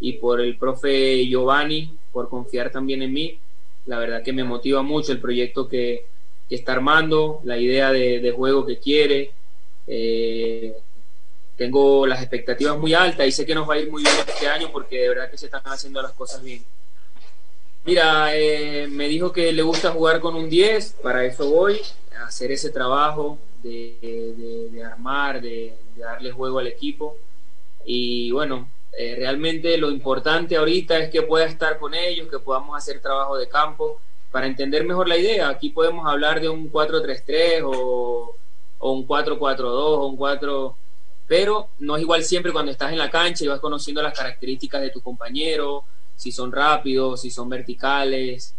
y 0.00 0.14
por 0.14 0.40
el 0.40 0.56
profe 0.56 1.26
Giovanni, 1.26 1.96
por 2.12 2.28
confiar 2.28 2.70
también 2.70 3.02
en 3.02 3.12
mí. 3.12 3.38
La 3.86 3.98
verdad 3.98 4.22
que 4.22 4.32
me 4.32 4.44
motiva 4.44 4.82
mucho 4.82 5.12
el 5.12 5.20
proyecto 5.20 5.68
que, 5.68 6.06
está 6.50 6.72
armando, 6.72 7.40
la 7.42 7.58
idea 7.58 7.90
de, 7.90 8.32
juego 8.36 8.64
que 8.64 8.78
quiere. 8.78 9.32
Eh, 9.88 10.76
tengo 11.56 12.06
las 12.06 12.20
expectativas 12.20 12.76
muy 12.78 12.94
altas 12.94 13.26
y 13.26 13.32
sé 13.32 13.46
que 13.46 13.54
nos 13.54 13.68
va 13.68 13.74
a 13.74 13.78
ir 13.78 13.90
muy 13.90 14.02
bien 14.02 14.14
este 14.26 14.48
año 14.48 14.70
porque 14.72 15.00
de 15.00 15.08
verdad 15.08 15.30
que 15.30 15.38
se 15.38 15.46
están 15.46 15.62
haciendo 15.64 16.02
las 16.02 16.12
cosas 16.12 16.42
bien. 16.42 16.64
Mira, 17.84 18.34
eh, 18.34 18.88
me 18.90 19.08
dijo 19.08 19.30
que 19.32 19.52
le 19.52 19.62
gusta 19.62 19.90
jugar 19.92 20.20
con 20.20 20.34
un 20.34 20.48
10, 20.48 20.96
para 21.02 21.24
eso 21.24 21.50
voy, 21.50 21.80
a 22.18 22.26
hacer 22.26 22.50
ese 22.50 22.70
trabajo 22.70 23.38
de, 23.62 24.82
armar, 24.84 25.40
de, 25.40 25.74
darle 25.96 26.32
juego 26.32 26.58
al 26.58 26.66
equipo. 26.66 27.18
Y 27.84 28.30
bueno, 28.30 28.70
eh, 28.96 29.16
realmente 29.18 29.76
lo 29.76 29.90
importante 29.90 30.56
ahorita 30.56 30.98
es 30.98 31.10
que 31.10 31.22
pueda 31.22 31.44
estar 31.44 31.78
con 31.78 31.94
ellos, 31.94 32.28
que 32.30 32.38
podamos 32.38 32.76
hacer 32.76 33.00
trabajo 33.00 33.36
de 33.36 33.48
campo 33.48 34.00
para 34.32 34.46
entender 34.46 34.84
mejor 34.84 35.06
la 35.06 35.18
idea. 35.18 35.50
Aquí 35.50 35.68
podemos 35.68 36.06
hablar 36.06 36.40
de 36.40 36.48
un 36.48 36.72
4-3-3 36.72 37.62
o, 37.64 38.34
o 38.78 38.92
un 38.92 39.06
4-4-2 39.06 39.60
o 39.62 40.06
un 40.06 40.16
4 40.16 40.76
pero 41.26 41.70
no 41.78 41.96
es 41.96 42.02
igual 42.02 42.22
siempre 42.22 42.52
cuando 42.52 42.72
estás 42.72 42.92
en 42.92 42.98
la 42.98 43.10
cancha 43.10 43.44
y 43.44 43.48
vas 43.48 43.60
conociendo 43.60 44.02
las 44.02 44.16
características 44.16 44.82
de 44.82 44.90
tu 44.90 45.00
compañero, 45.00 45.84
si 46.16 46.30
son 46.30 46.52
rápidos, 46.52 47.22
si 47.22 47.30
son 47.30 47.48
verticales. 47.48 48.54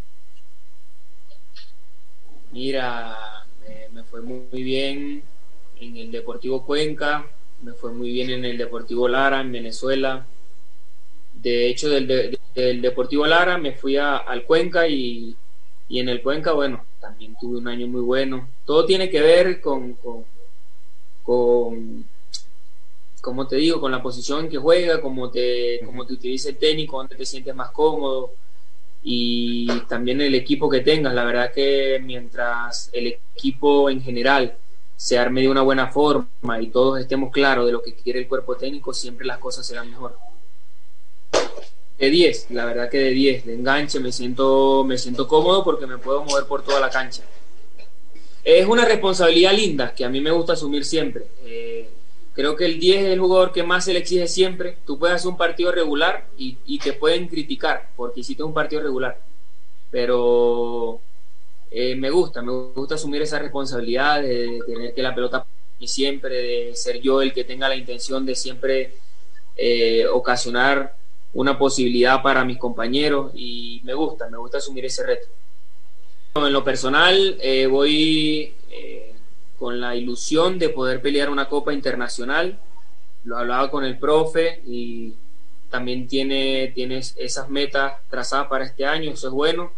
Mira, 2.51 3.45
me, 3.93 4.04
fue 4.04 4.21
muy 4.21 4.63
bien 4.63 5.23
en 5.80 5.97
el 5.97 6.12
Deportivo 6.12 6.65
Cuenca, 6.65 7.28
me 7.62 7.73
fue 7.73 7.91
muy 7.91 8.12
bien 8.12 8.30
en 8.32 8.45
el 8.45 8.58
Deportivo 8.58 9.08
Lara, 9.08 9.41
en 9.41 9.51
Venezuela. 9.51 10.25
De 11.34 11.69
hecho, 11.69 11.89
del, 11.89 12.39
Deportivo 12.82 13.28
Lara 13.28 13.58
me 13.58 13.73
fui 13.73 13.97
al 13.97 14.43
Cuenca 14.45 14.88
y, 14.88 15.36
en 15.89 16.10
el 16.10 16.21
Cuenca, 16.23 16.54
bueno, 16.54 16.84
también 16.99 17.36
tuve 17.39 17.58
un 17.58 17.67
año 17.67 17.88
muy 17.88 18.01
bueno. 18.01 18.47
Todo 18.65 18.86
tiene 18.86 19.10
que 19.10 19.21
ver 19.21 19.62
con 19.62 19.97
como 23.26 23.48
te 23.48 23.56
digo, 23.56 23.82
con 23.82 23.92
la 23.92 24.04
posición 24.04 24.42
en 24.42 24.50
que 24.52 24.58
juega, 24.58 25.02
como 25.02 25.32
te, 25.32 25.82
como 25.84 26.06
te 26.06 26.14
utiliza 26.14 26.50
el 26.50 26.58
técnico, 26.58 26.98
donde 26.98 27.16
te 27.16 27.26
sientes 27.26 27.56
más 27.56 27.72
cómodo 27.72 28.34
y 29.02 29.68
también 29.90 30.22
el 30.22 30.36
equipo 30.36 30.70
que 30.70 30.82
tengas. 30.82 31.12
La 31.12 31.24
verdad 31.24 31.52
que 31.52 32.00
mientras 32.04 32.92
el 32.94 33.08
equipo 33.08 33.90
en 33.90 34.04
general 34.04 34.56
se 34.96 35.18
arme 35.18 35.42
de 35.42 35.50
una 35.50 35.64
buena 35.64 35.88
forma 35.88 36.62
y 36.62 36.68
todos 36.68 37.00
estemos 37.00 37.32
claros 37.32 37.66
de 37.66 37.72
lo 37.72 37.82
que 37.82 37.96
quiere 37.96 38.20
el 38.20 38.28
cuerpo 38.28 38.58
técnico, 38.58 38.94
siempre 38.94 39.26
las 39.26 39.40
cosas 39.40 39.66
serán 39.66 39.90
mejor. 39.90 40.16
De 41.98 42.10
10, 42.12 42.52
la 42.52 42.66
verdad 42.66 42.92
que 42.92 43.00
de 43.00 43.10
10, 43.10 43.46
de 43.48 43.56
enganche 43.56 44.00
me 44.00 44.12
siento, 44.12 44.84
me 44.84 45.00
siento 45.00 45.28
cómodo 45.28 45.64
porque 45.64 45.88
me 45.88 45.98
puedo 45.98 46.24
mover 46.24 46.46
por 46.46 46.62
toda 46.62 46.80
la 46.80 46.92
cancha. 46.92 47.24
Es 48.44 48.68
una 48.68 48.86
responsabilidad 48.86 49.54
linda 49.54 49.96
que 49.96 50.06
a 50.06 50.10
mí 50.10 50.22
me 50.22 50.30
gusta 50.30 50.54
asumir 50.54 50.86
siempre. 50.86 51.26
Eh, 51.44 51.90
Creo 52.36 52.58
que 52.58 52.65
el 52.65 52.80
10 52.80 53.06
es 53.06 53.13
el 53.13 53.19
jugador 53.21 53.54
que 53.54 53.63
más 53.63 53.86
se 53.86 53.93
le 53.93 54.00
exige 54.00 54.28
siempre. 54.28 54.78
Tú 54.86 55.00
puedes 55.00 55.15
hacer 55.15 55.30
un 55.32 55.38
partido 55.38 55.71
regular 55.71 56.28
y, 56.38 56.80
te 56.80 56.91
pueden 56.91 57.30
criticar 57.30 57.89
porque 57.95 58.19
hiciste 58.19 58.43
un 58.43 58.54
partido 58.54 58.82
regular. 58.82 59.17
Pero 59.89 61.00
eh, 61.71 61.95
me 61.95 62.10
gusta, 62.10 62.41
me 62.41 62.52
gusta 62.52 62.95
asumir 62.95 63.21
esa 63.21 63.39
responsabilidad 63.39 64.21
de 64.21 64.60
tener 64.67 64.93
que 64.93 65.02
la 65.02 65.15
pelota 65.15 65.45
y 65.80 65.88
siempre, 65.88 66.36
de 66.36 66.76
ser 66.76 67.00
yo 67.00 67.21
el 67.21 67.34
que 67.34 67.45
tenga 67.45 67.69
la 67.69 67.76
intención 67.78 68.26
de 68.26 68.36
siempre 68.36 68.95
eh, 69.56 70.06
ocasionar 70.06 70.93
una 71.34 71.58
posibilidad 71.58 72.21
para 72.21 72.43
mis 72.43 72.58
compañeros 72.58 73.32
y 73.34 73.80
me 73.86 73.93
gusta, 73.93 74.30
me 74.30 74.38
gusta 74.38 74.58
asumir 74.58 74.84
ese 74.86 75.06
reto. 75.06 75.28
En 76.36 76.52
lo 76.52 76.65
personal 76.65 77.38
eh, 77.39 77.65
voy 77.67 78.54
con 79.58 79.80
la 79.80 79.96
ilusión 79.96 80.60
de 80.60 80.70
poder 80.70 81.02
pelear 81.02 81.30
una 81.30 81.50
copa 81.50 81.74
internacional, 81.74 82.60
lo 83.24 83.38
hablaba 83.38 83.72
con 83.72 83.84
el 83.84 83.98
profe 83.98 84.62
y 84.65 85.13
también 85.70 86.08
tiene, 86.08 86.72
tiene 86.76 86.98
esas 86.98 87.50
metas 87.50 87.94
trazadas 88.10 88.48
para 88.48 88.65
este 88.65 88.86
año, 88.86 89.12
eso 89.12 89.28
es 89.28 89.34
bueno 89.34 89.72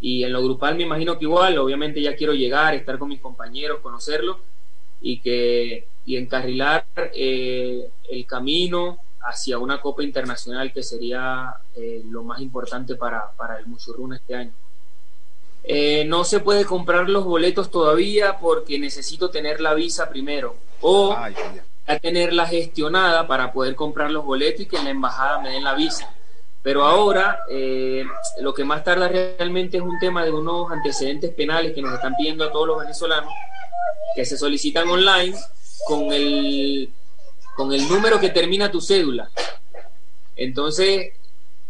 y 0.00 0.24
en 0.24 0.32
lo 0.32 0.42
grupal 0.42 0.76
me 0.76 0.82
imagino 0.82 1.18
que 1.18 1.24
igual, 1.24 1.58
obviamente 1.58 2.00
ya 2.00 2.16
quiero 2.16 2.34
llegar, 2.34 2.74
estar 2.74 2.98
con 2.98 3.08
mis 3.08 3.20
compañeros, 3.20 3.80
conocerlos 3.80 4.38
y 5.00 5.20
que 5.20 5.86
y 6.06 6.16
encarrilar 6.16 6.86
eh, 6.96 7.90
el 8.08 8.26
camino 8.26 8.98
hacia 9.22 9.58
una 9.58 9.80
Copa 9.80 10.04
Internacional 10.04 10.72
que 10.72 10.84
sería 10.84 11.52
eh, 11.74 12.02
lo 12.08 12.22
más 12.22 12.40
importante 12.40 12.94
para, 12.94 13.32
para 13.36 13.58
el 13.58 13.66
Muchurrún 13.66 14.14
este 14.14 14.36
año. 14.36 14.52
Eh, 15.64 16.04
no 16.06 16.24
se 16.24 16.40
puede 16.40 16.64
comprar 16.64 17.08
los 17.08 17.24
boletos 17.24 17.70
todavía 17.70 18.38
porque 18.38 18.78
necesito 18.78 19.30
tener 19.30 19.60
la 19.60 19.74
visa 19.74 20.08
primero 20.08 20.54
o 20.80 21.16
ya 21.88 21.98
tenerla 21.98 22.46
gestionada 22.46 23.26
para 23.26 23.52
poder 23.52 23.74
comprar 23.74 24.10
los 24.10 24.24
boletos 24.24 24.60
y 24.60 24.66
que 24.66 24.76
en 24.76 24.84
la 24.84 24.90
embajada 24.90 25.40
me 25.40 25.50
den 25.50 25.64
la 25.64 25.74
visa. 25.74 26.12
Pero 26.62 26.84
ahora 26.84 27.40
eh, 27.48 28.04
lo 28.40 28.52
que 28.52 28.64
más 28.64 28.82
tarda 28.82 29.08
realmente 29.08 29.76
es 29.76 29.82
un 29.82 29.98
tema 30.00 30.24
de 30.24 30.32
unos 30.32 30.70
antecedentes 30.70 31.32
penales 31.32 31.72
que 31.72 31.82
nos 31.82 31.94
están 31.94 32.14
pidiendo 32.16 32.44
a 32.44 32.50
todos 32.50 32.66
los 32.66 32.80
venezolanos, 32.80 33.32
que 34.16 34.24
se 34.24 34.36
solicitan 34.36 34.88
online 34.88 35.36
con 35.86 36.12
el, 36.12 36.90
con 37.54 37.72
el 37.72 37.88
número 37.88 38.18
que 38.18 38.30
termina 38.30 38.70
tu 38.70 38.80
cédula. 38.80 39.30
Entonces, 40.34 41.12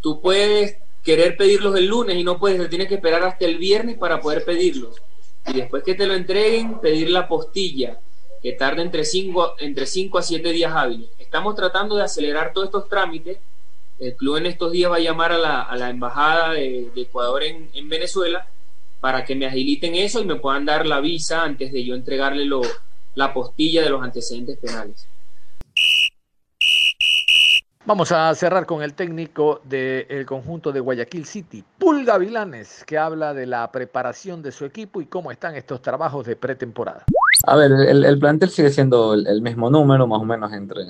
tú 0.01 0.20
puedes 0.20 0.79
querer 1.07 1.38
pedirlos 1.38 1.75
el 1.77 1.87
lunes 1.87 2.16
y 2.16 2.25
no 2.25 2.38
puedes, 2.38 2.69
tienes 2.69 2.88
que 2.88 2.97
esperar 2.97 3.23
hasta 3.23 3.47
el 3.47 3.57
viernes 3.57 3.97
para 3.97 4.21
poder 4.21 4.45
pedirlos. 4.45 5.01
Y 5.47 5.55
después 5.55 5.83
que 5.83 5.95
te 5.95 6.07
lo 6.07 6.12
entreguen, 6.12 6.81
pedir 6.81 7.09
la 7.09 7.27
postilla, 7.27 7.99
que 8.42 8.53
tarda 8.53 8.83
entre 8.83 9.05
5 9.05 9.55
entre 9.61 9.87
cinco 9.87 10.19
a 10.19 10.23
7 10.23 10.51
días 10.51 10.73
hábiles. 10.75 11.09
Estamos 11.19 11.55
tratando 11.55 11.97
de 11.97 12.03
acelerar 12.03 12.53
todos 12.53 12.66
estos 12.66 12.88
trámites 12.88 13.38
el 13.99 14.14
club 14.14 14.37
en 14.37 14.47
estos 14.47 14.73
días 14.73 14.90
va 14.90 14.97
a 14.97 15.01
llamar 15.01 15.33
a 15.33 15.38
la, 15.38 15.90
embajada 15.90 16.53
de, 16.53 16.90
Ecuador 16.97 17.42
en, 17.42 17.71
en, 17.73 17.88
Venezuela 17.88 18.47
para 19.01 19.25
que 19.25 19.35
me 19.35 19.47
agiliten 19.47 19.95
eso 19.95 20.21
y 20.21 20.27
me 20.27 20.37
puedan 20.37 20.66
dar 20.66 20.87
la 20.87 21.01
visa 21.01 21.42
antes 21.42 21.73
de 21.73 21.85
yo 21.85 21.95
entregarle 21.95 22.47
la 23.14 23.33
postilla 23.33 23.83
de 23.83 23.90
los 23.90 24.03
antecedentes 24.03 24.59
penales. 24.59 25.07
Vamos 27.87 28.11
a 28.11 28.35
cerrar 28.35 28.66
con 28.66 28.83
el 28.83 28.94
técnico 28.94 29.61
del 29.62 30.27
conjunto 30.27 30.72
de 30.72 30.81
Guayaquil 30.81 31.25
City, 31.25 31.62
Pulga 31.79 32.18
Vilanes, 32.18 32.83
que 32.85 32.99
habla 32.99 33.33
de 33.33 33.46
la 33.46 33.70
preparación 33.70 34.42
de 34.42 34.51
su 34.51 34.64
equipo 34.64 35.01
y 35.01 35.07
cómo 35.07 35.31
están 35.31 35.55
estos 35.55 35.81
trabajos 35.83 36.27
de 36.27 36.35
pretemporada. 36.35 37.05
A 37.46 37.55
ver, 37.55 37.70
el, 37.70 38.05
el 38.05 38.18
plantel 38.18 38.51
sigue 38.51 38.70
siendo 38.70 39.14
el, 39.14 39.29
el, 39.29 39.40
mismo 39.40 39.70
número, 39.70 40.05
más 40.09 40.20
o 40.20 40.25
menos 40.25 40.53
entre 40.53 40.83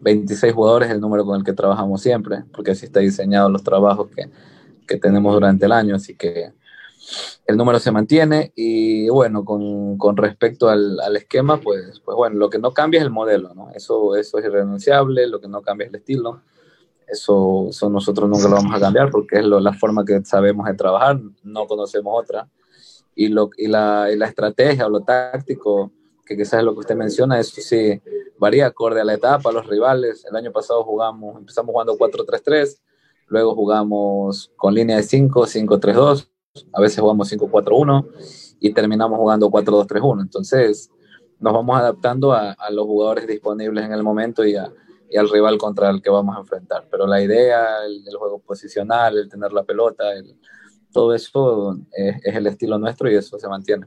26 0.00 0.54
jugadores 0.54 0.88
es 0.88 0.94
el 0.94 1.00
número 1.02 1.26
con 1.26 1.36
el 1.38 1.44
que 1.44 1.52
trabajamos 1.52 2.00
siempre, 2.00 2.44
porque 2.54 2.70
así 2.70 2.86
está 2.86 3.00
diseñado 3.00 3.50
los 3.50 3.62
trabajos 3.62 4.08
que, 4.08 4.30
que 4.86 4.96
tenemos 4.96 5.34
durante 5.34 5.66
el 5.66 5.72
año, 5.72 5.94
así 5.94 6.14
que 6.14 6.54
el 7.46 7.56
número 7.56 7.78
se 7.78 7.90
mantiene 7.90 8.52
y 8.54 9.08
bueno, 9.08 9.44
con, 9.44 9.98
con 9.98 10.16
respecto 10.16 10.68
al, 10.68 10.98
al, 11.00 11.16
esquema, 11.16 11.60
pues, 11.60 12.00
pues 12.04 12.16
bueno, 12.16 12.36
lo 12.36 12.50
que 12.50 12.58
no 12.58 12.72
cambia 12.72 12.98
es 12.98 13.04
el 13.04 13.10
modelo, 13.10 13.54
¿no? 13.54 13.70
Eso, 13.72 14.16
eso 14.16 14.38
es 14.38 14.44
irrenunciable, 14.44 15.26
lo 15.26 15.40
que 15.40 15.48
no 15.48 15.62
cambia 15.62 15.86
es 15.86 15.90
el 15.90 16.00
estilo, 16.00 16.42
eso, 17.06 17.68
eso 17.68 17.90
nosotros 17.90 18.28
nunca 18.28 18.48
lo 18.48 18.56
vamos 18.56 18.74
a 18.74 18.80
cambiar 18.80 19.10
porque 19.10 19.38
es 19.38 19.44
lo, 19.44 19.60
la 19.60 19.72
forma 19.74 20.04
que 20.04 20.24
sabemos 20.24 20.66
de 20.66 20.74
trabajar, 20.74 21.20
no 21.42 21.66
conocemos 21.66 22.12
otra. 22.16 22.48
Y, 23.16 23.28
lo, 23.28 23.50
y, 23.56 23.68
la, 23.68 24.10
y 24.12 24.16
la 24.16 24.26
estrategia 24.26 24.86
o 24.86 24.90
lo 24.90 25.00
táctico, 25.00 25.92
que 26.26 26.36
quizás 26.36 26.60
es 26.60 26.64
lo 26.64 26.72
que 26.72 26.80
usted 26.80 26.96
menciona, 26.96 27.38
eso 27.38 27.60
sí 27.60 28.00
varía 28.38 28.66
acorde 28.66 29.00
a 29.00 29.04
la 29.04 29.14
etapa, 29.14 29.50
a 29.50 29.52
los 29.52 29.66
rivales. 29.66 30.24
El 30.24 30.34
año 30.34 30.50
pasado 30.50 30.82
jugamos, 30.82 31.36
empezamos 31.38 31.72
jugando 31.72 31.96
4-3-3, 31.96 32.80
luego 33.28 33.54
jugamos 33.54 34.50
con 34.56 34.74
línea 34.74 34.96
de 34.96 35.02
5, 35.02 35.46
5-3-2, 35.46 36.28
a 36.72 36.80
veces 36.80 37.00
jugamos 37.00 37.32
5-4-1 37.32 38.06
y 38.60 38.72
terminamos 38.72 39.18
jugando 39.18 39.50
4-2-3-1. 39.50 40.22
Entonces 40.22 40.90
nos 41.40 41.52
vamos 41.52 41.76
adaptando 41.76 42.32
a, 42.32 42.56
los 42.70 42.86
jugadores 42.86 43.26
disponibles 43.26 43.84
en 43.84 43.92
el 43.92 44.02
momento 44.02 44.44
y, 44.44 44.54
a, 44.56 44.72
y, 45.10 45.16
al 45.16 45.28
rival 45.28 45.58
contra 45.58 45.90
el 45.90 46.00
que 46.00 46.10
vamos 46.10 46.36
a 46.36 46.40
enfrentar. 46.40 46.86
Pero 46.90 47.06
la 47.06 47.20
idea, 47.20 47.84
el, 47.84 48.04
juego 48.16 48.38
posicional, 48.38 49.18
el 49.18 49.28
tener 49.28 49.52
la 49.52 49.64
pelota, 49.64 50.12
el, 50.12 50.36
todo 50.92 51.12
eso 51.12 51.76
es, 51.90 52.16
es 52.22 52.36
el 52.36 52.46
estilo 52.46 52.78
nuestro 52.78 53.10
y 53.10 53.16
eso 53.16 53.38
se 53.38 53.48
mantiene. 53.48 53.86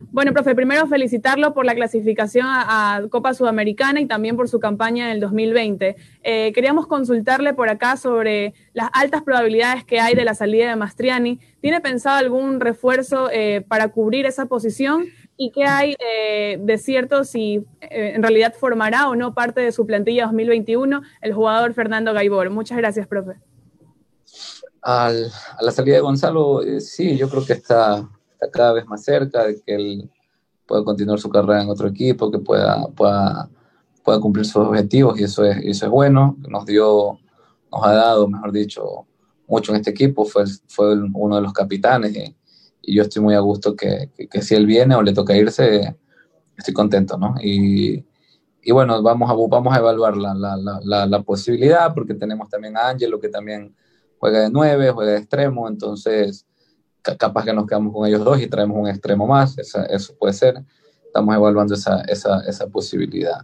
Bueno, 0.00 0.32
profe, 0.32 0.54
primero 0.54 0.86
felicitarlo 0.86 1.54
por 1.54 1.66
la 1.66 1.74
clasificación 1.74 2.46
a, 2.46 2.96
a, 2.96 3.08
Copa 3.08 3.34
Sudamericana 3.34 4.00
y 4.00 4.06
también 4.06 4.36
por 4.36 4.48
su 4.48 4.60
campaña 4.60 5.06
en 5.06 5.10
el 5.10 5.20
2020. 5.20 5.96
Eh, 6.22 6.52
queríamos 6.52 6.86
consultarle 6.86 7.52
por 7.52 7.68
acá 7.68 7.96
sobre 7.96 8.54
las 8.74 8.90
altas 8.92 9.22
probabilidades 9.22 9.84
que 9.84 9.98
hay 9.98 10.14
de 10.14 10.24
la 10.24 10.34
salida 10.34 10.68
de 10.68 10.76
Mastriani. 10.76 11.40
¿Tiene 11.60 11.80
pensado 11.80 12.16
algún 12.16 12.60
refuerzo 12.60 13.28
eh, 13.32 13.64
para 13.66 13.88
cubrir 13.88 14.24
esa 14.24 14.46
posición? 14.46 15.06
¿Y 15.36 15.52
qué 15.52 15.64
hay 15.64 15.96
eh, 16.00 16.58
de 16.60 16.78
cierto 16.78 17.22
si 17.22 17.64
eh, 17.80 18.12
en 18.14 18.22
realidad 18.22 18.54
formará 18.58 19.08
o 19.08 19.14
no 19.14 19.34
parte 19.34 19.60
de 19.60 19.70
su 19.70 19.86
plantilla 19.86 20.24
2021 20.24 21.00
el 21.22 21.32
jugador 21.32 21.74
Fernando 21.74 22.12
Gaibor? 22.12 22.50
Muchas 22.50 22.78
gracias, 22.78 23.06
profe. 23.06 23.34
Al, 24.82 25.30
a 25.56 25.62
la 25.62 25.70
salida 25.70 25.94
de 25.94 26.00
Gonzalo, 26.00 26.62
eh, 26.62 26.80
sí, 26.80 27.16
yo 27.16 27.28
creo 27.28 27.46
que 27.46 27.52
está 27.52 28.08
está 28.38 28.50
cada 28.50 28.72
vez 28.72 28.86
más 28.86 29.02
cerca 29.02 29.44
de 29.44 29.60
que 29.60 29.74
él 29.74 30.10
pueda 30.66 30.84
continuar 30.84 31.18
su 31.18 31.28
carrera 31.28 31.62
en 31.62 31.70
otro 31.70 31.88
equipo, 31.88 32.30
que 32.30 32.38
pueda, 32.38 32.86
pueda, 32.94 33.48
pueda 34.04 34.20
cumplir 34.20 34.44
sus 34.44 34.56
objetivos 34.56 35.18
y 35.18 35.24
eso 35.24 35.44
es, 35.44 35.56
eso 35.64 35.86
es 35.86 35.90
bueno. 35.90 36.36
Nos 36.48 36.64
dio, 36.66 37.18
nos 37.72 37.84
ha 37.84 37.92
dado, 37.92 38.28
mejor 38.28 38.52
dicho, 38.52 39.06
mucho 39.48 39.72
en 39.72 39.78
este 39.78 39.90
equipo, 39.90 40.24
fue, 40.24 40.44
fue 40.68 40.94
uno 41.14 41.36
de 41.36 41.42
los 41.42 41.52
capitanes 41.52 42.14
y, 42.16 42.34
yo 42.90 43.02
estoy 43.02 43.22
muy 43.22 43.34
a 43.34 43.40
gusto 43.40 43.76
que, 43.76 44.10
que, 44.30 44.40
si 44.40 44.54
él 44.54 44.64
viene 44.64 44.94
o 44.94 45.02
le 45.02 45.12
toca 45.12 45.36
irse, 45.36 45.94
estoy 46.56 46.72
contento, 46.72 47.18
¿no? 47.18 47.34
Y, 47.42 48.02
y 48.62 48.72
bueno, 48.72 49.02
vamos 49.02 49.30
a, 49.30 49.34
vamos 49.34 49.76
a 49.76 49.78
evaluar 49.78 50.16
la, 50.16 50.32
la, 50.32 50.56
la, 50.56 51.04
la, 51.04 51.22
posibilidad 51.22 51.92
porque 51.92 52.14
tenemos 52.14 52.48
también 52.48 52.78
a 52.78 52.88
Ángelo 52.88 53.20
que 53.20 53.28
también 53.28 53.76
juega 54.18 54.40
de 54.40 54.50
nueve, 54.50 54.90
juega 54.90 55.12
de 55.12 55.18
extremo, 55.18 55.68
entonces 55.68 56.47
capaz 57.02 57.44
que 57.44 57.52
nos 57.52 57.66
quedamos 57.66 57.92
con 57.92 58.06
ellos 58.06 58.24
dos 58.24 58.40
y 58.40 58.46
traemos 58.48 58.76
un 58.76 58.88
extremo 58.88 59.26
más, 59.26 59.56
eso 59.58 60.14
puede 60.18 60.32
ser. 60.32 60.62
Estamos 61.04 61.34
evaluando 61.34 61.74
esa, 61.74 62.02
esa, 62.02 62.40
esa, 62.46 62.66
posibilidad. 62.68 63.40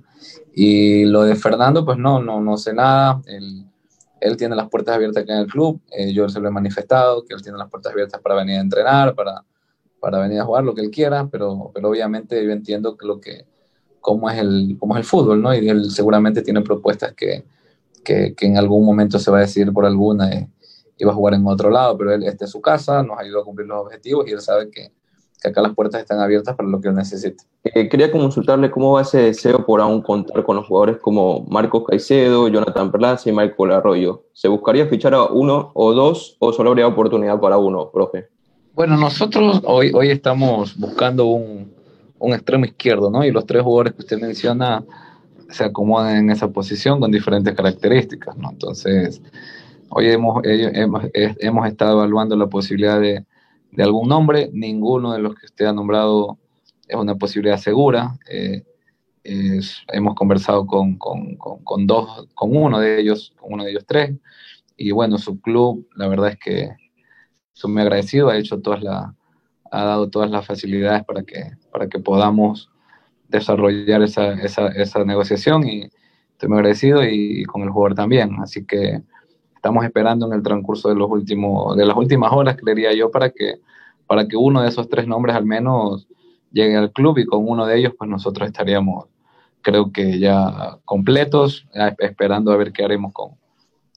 Y 0.54 1.06
lo 1.06 1.22
de 1.22 1.34
Fernando, 1.34 1.84
pues 1.84 1.96
no, 1.96 2.22
no, 2.22 2.40
no 2.40 2.58
sé 2.58 2.74
nada. 2.74 3.22
Él, 3.26 3.64
él 4.20 4.36
tiene 4.36 4.54
las 4.54 4.68
puertas 4.68 4.94
abiertas 4.94 5.22
aquí 5.22 5.32
en 5.32 5.38
el 5.38 5.46
club. 5.46 5.80
Eh, 5.90 6.12
yo 6.12 6.28
se 6.28 6.40
lo 6.40 6.48
he 6.48 6.50
manifestado, 6.50 7.24
que 7.24 7.34
él 7.34 7.42
tiene 7.42 7.56
las 7.56 7.70
puertas 7.70 7.92
abiertas 7.92 8.20
para 8.20 8.34
venir 8.34 8.58
a 8.58 8.60
entrenar, 8.60 9.14
para, 9.14 9.44
para 9.98 10.18
venir 10.18 10.40
a 10.40 10.44
jugar 10.44 10.64
lo 10.64 10.74
que 10.74 10.82
él 10.82 10.90
quiera, 10.90 11.26
pero, 11.28 11.70
pero 11.74 11.88
obviamente 11.88 12.44
yo 12.44 12.52
entiendo 12.52 12.96
que 12.96 13.06
lo 13.06 13.18
que, 13.20 13.46
cómo 14.00 14.28
es 14.28 14.38
el, 14.38 14.76
cómo 14.78 14.94
es 14.94 15.00
el 15.00 15.06
fútbol, 15.06 15.40
¿no? 15.40 15.54
Y 15.54 15.66
él 15.68 15.90
seguramente 15.90 16.42
tiene 16.42 16.60
propuestas 16.60 17.14
que, 17.14 17.44
que, 18.04 18.34
que 18.34 18.46
en 18.46 18.58
algún 18.58 18.84
momento 18.84 19.18
se 19.18 19.30
va 19.30 19.38
a 19.38 19.40
decidir 19.40 19.72
por 19.72 19.86
alguna. 19.86 20.30
Eh, 20.30 20.48
iba 20.98 21.11
a 21.11 21.14
jugar 21.14 21.35
en 21.35 21.46
otro 21.46 21.70
lado, 21.70 21.96
pero 21.96 22.12
él, 22.12 22.24
esta 22.24 22.44
es 22.44 22.50
su 22.50 22.61
casa, 22.61 23.02
nos 23.02 23.18
ayuda 23.18 23.40
a 23.40 23.44
cumplir 23.44 23.66
los 23.68 23.85
objetivos 23.85 24.26
y 24.28 24.33
él 24.33 24.40
sabe 24.40 24.70
que, 24.70 24.92
que 25.40 25.48
acá 25.48 25.61
las 25.61 25.74
puertas 25.74 26.00
están 26.00 26.20
abiertas 26.20 26.54
para 26.57 26.68
lo 26.68 26.80
que 26.80 26.88
él 26.88 26.94
necesite. 26.94 27.44
Eh, 27.64 27.88
quería 27.88 28.12
consultarle 28.12 28.70
cómo 28.70 28.92
va 28.92 29.02
ese 29.02 29.18
deseo 29.18 29.64
por 29.64 29.80
aún 29.80 30.02
contar 30.02 30.44
con 30.44 30.57
los 30.57 30.66
jugadores 30.66 30.98
como 30.98 31.44
Marcos 31.48 31.85
Caicedo, 31.87 32.48
Jonathan 32.48 32.90
Perlaza 32.90 33.28
y 33.28 33.33
Michael 33.33 33.72
Arroyo. 33.72 34.24
¿Se 34.33 34.48
buscaría 34.48 34.87
fichar 34.87 35.14
a 35.14 35.24
uno 35.24 35.70
o 35.74 35.92
dos 35.92 36.37
o 36.38 36.52
solo 36.52 36.70
habría 36.70 36.87
oportunidad 36.87 37.40
para 37.40 37.59
uno, 37.59 37.90
profe? 37.90 38.28
Bueno, 38.74 38.96
nosotros 38.96 39.62
hoy, 39.64 39.92
hoy 39.94 40.11
estamos 40.11 40.76
buscando 40.76 41.26
un, 41.26 41.72
un 42.18 42.33
extremo 42.33 42.64
izquierdo, 42.64 43.11
¿no? 43.11 43.24
Y 43.24 43.30
los 43.30 43.46
tres 43.46 43.62
jugadores 43.62 43.94
que 43.94 44.00
usted 44.00 44.20
menciona 44.20 44.85
se 45.50 45.64
acomodan 45.64 46.16
en 46.16 46.30
esa 46.30 46.48
posición 46.48 46.98
con 47.00 47.11
diferentes 47.11 47.54
características, 47.54 48.37
¿no? 48.37 48.50
Entonces, 48.50 49.22
Hoy 49.96 50.09
hemos, 50.09 50.40
hemos, 50.44 51.04
hemos 51.12 51.68
estado 51.68 51.92
evaluando 51.92 52.35
la 52.35 52.48
posibilidad 52.48 53.00
de, 53.00 53.24
de, 53.70 53.83
algún 53.85 54.09
nombre. 54.09 54.50
Ninguno 54.52 55.12
de 55.12 55.20
los 55.20 55.37
que 55.37 55.46
usted 55.46 55.66
ha 55.66 55.72
nombrado 55.72 56.37
es 56.88 56.96
una 56.96 57.14
posibilidad 57.14 57.59
segura. 57.59 58.18
Eh, 58.28 58.64
hemos 59.22 60.16
conversado 60.16 60.66
con, 60.66 60.98
con, 60.98 61.37
con, 61.37 61.87
dos, 61.87 62.26
con 62.35 62.57
uno 62.57 62.80
de 62.80 62.98
ellos, 62.98 63.35
con 63.37 63.52
uno 63.52 63.62
de 63.62 63.70
ellos 63.70 63.85
tres. 63.87 64.12
Y 64.76 64.90
bueno, 64.90 65.16
su 65.16 65.40
club, 65.40 65.88
la 65.94 66.09
verdad 66.09 66.30
es 66.30 66.38
que 66.40 66.70
son 67.52 67.72
muy 67.72 67.83
agradecidos, 67.83 68.33
ha 68.33 68.37
hecho 68.37 68.61
todas 68.61 68.83
las 68.83 69.12
ha 69.70 69.85
dado 69.85 70.11
todas 70.11 70.28
las 70.28 70.44
facilidades 70.44 71.04
para 71.04 71.22
que, 71.22 71.52
para 71.70 71.88
que 71.88 72.00
podamos 72.00 72.68
desarrollar 73.28 74.02
esa, 74.02 74.33
esa, 74.33 74.66
esa 74.68 75.04
negociación 75.04 75.68
y 75.68 75.88
estoy 76.33 76.48
muy 76.48 76.59
agradecido 76.59 77.04
y, 77.04 77.44
con 77.44 77.62
el 77.62 77.70
jugador 77.70 77.94
también. 77.94 78.35
Así 78.40 78.66
que 78.66 79.02
estamos 79.64 79.83
esperando 79.87 80.27
en 80.27 80.35
el 80.35 80.42
transcurso 80.42 80.90
de, 80.90 80.94
los 80.94 81.11
últimos, 81.11 81.74
de 81.74 81.87
las 81.87 81.96
últimas 81.96 82.31
horas, 82.35 82.55
creería 82.55 82.92
yo, 82.92 83.11
para 83.11 83.31
que, 83.31 83.61
para 84.07 84.29
que 84.29 84.37
uno 84.37 84.61
de 84.61 84.68
esos 84.68 84.90
tres 84.90 85.07
nombres 85.07 85.35
al 85.35 85.46
menos 85.46 86.07
llegue 86.53 86.77
al 86.77 86.92
club 86.92 87.16
y 87.16 87.24
con 87.24 87.48
uno 87.48 87.64
de 87.64 87.79
ellos 87.79 87.94
pues 87.96 88.11
nosotros 88.11 88.46
estaríamos 88.46 89.07
creo 89.62 89.90
que 89.90 90.18
ya 90.18 90.77
completos, 90.85 91.66
esperando 91.98 92.53
a 92.53 92.59
ver 92.59 92.72
qué 92.72 92.85
haremos 92.85 93.14
con, 93.14 93.31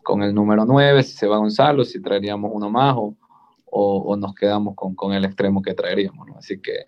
con 0.04 0.24
el 0.24 0.34
número 0.34 0.64
9, 0.64 1.04
si 1.04 1.18
se 1.18 1.28
va 1.28 1.36
Gonzalo, 1.36 1.84
si 1.84 2.02
traeríamos 2.02 2.50
uno 2.54 2.70
más 2.70 2.96
o, 2.96 3.14
o, 3.70 4.16
nos 4.16 4.34
quedamos 4.36 4.74
con, 4.74 4.96
con, 4.96 5.12
el 5.12 5.26
extremo 5.26 5.62
que 5.62 5.74
traeríamos. 5.74 6.26
¿no? 6.28 6.38
Así 6.38 6.62
que 6.62 6.86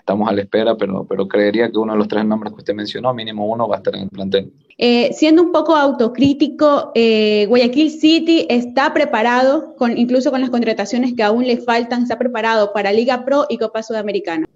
estamos 0.00 0.28
a 0.28 0.32
la 0.32 0.42
espera, 0.42 0.76
pero, 0.76 1.04
pero 1.04 1.28
creería 1.28 1.70
que 1.70 1.78
uno 1.78 1.92
de 1.92 1.98
los 1.98 2.08
tres 2.08 2.24
nombres 2.24 2.52
que 2.52 2.58
usted 2.58 2.74
mencionó, 2.74 3.14
mínimo 3.14 3.46
uno, 3.46 3.68
va 3.68 3.76
a 3.76 3.78
estar 3.78 3.94
en 3.94 4.02
el 4.02 4.08
plantel. 4.08 4.52
Eh, 4.78 5.12
siendo 5.12 5.42
un 5.42 5.52
poco 5.52 5.76
autocrítico, 5.76 6.90
eh, 6.94 7.46
Guayaquil 7.48 7.90
City 7.90 8.46
está 8.48 8.92
preparado, 8.92 9.76
con, 9.76 9.96
incluso 9.96 10.30
con 10.30 10.40
las 10.40 10.50
contrataciones 10.50 11.14
que 11.14 11.22
aún 11.22 11.46
le 11.46 11.58
faltan, 11.58 12.02
está 12.02 12.18
preparado 12.18 12.72
para 12.72 12.92
Liga 12.92 13.24
Pro 13.24 13.46
y 13.48 13.58
Copa 13.58 13.82
Sudamericana. 13.82 14.46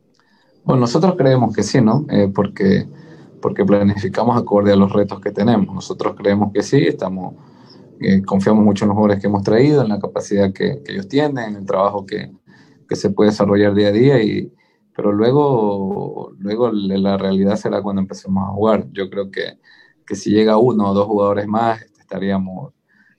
Bueno, 0.64 0.80
nosotros 0.80 1.14
creemos 1.16 1.54
que 1.54 1.62
sí, 1.62 1.80
¿no? 1.80 2.06
Eh, 2.08 2.30
porque, 2.34 2.86
porque 3.42 3.64
planificamos 3.64 4.40
acorde 4.40 4.72
a 4.72 4.76
los 4.76 4.90
retos 4.90 5.20
que 5.20 5.30
tenemos. 5.30 5.74
Nosotros 5.74 6.14
creemos 6.16 6.52
que 6.54 6.62
sí, 6.62 6.78
estamos, 6.78 7.34
eh, 8.00 8.22
confiamos 8.22 8.64
mucho 8.64 8.86
en 8.86 8.88
los 8.88 8.94
jugadores 8.96 9.20
que 9.20 9.26
hemos 9.26 9.42
traído, 9.42 9.82
en 9.82 9.90
la 9.90 9.98
capacidad 9.98 10.52
que, 10.54 10.80
que 10.82 10.92
ellos 10.92 11.06
tienen, 11.06 11.50
en 11.50 11.56
el 11.56 11.66
trabajo 11.66 12.06
que, 12.06 12.32
que, 12.88 12.96
se 12.96 13.10
puede 13.10 13.30
desarrollar 13.30 13.74
día 13.74 13.88
a 13.88 13.92
día, 13.92 14.22
y, 14.22 14.50
pero 14.94 15.12
luego, 15.12 16.32
luego 16.38 16.70
la 16.72 17.16
realidad 17.18 17.56
será 17.56 17.82
cuando 17.82 18.02
empecemos 18.02 18.48
a 18.48 18.52
jugar. 18.52 18.86
Yo 18.92 19.10
creo 19.10 19.30
que, 19.30 19.58
que 20.06 20.14
si 20.14 20.30
llega 20.30 20.56
uno 20.56 20.90
o 20.90 20.94
dos 20.94 21.06
jugadores 21.06 21.46
más, 21.46 21.82
estaríamos 21.98 22.72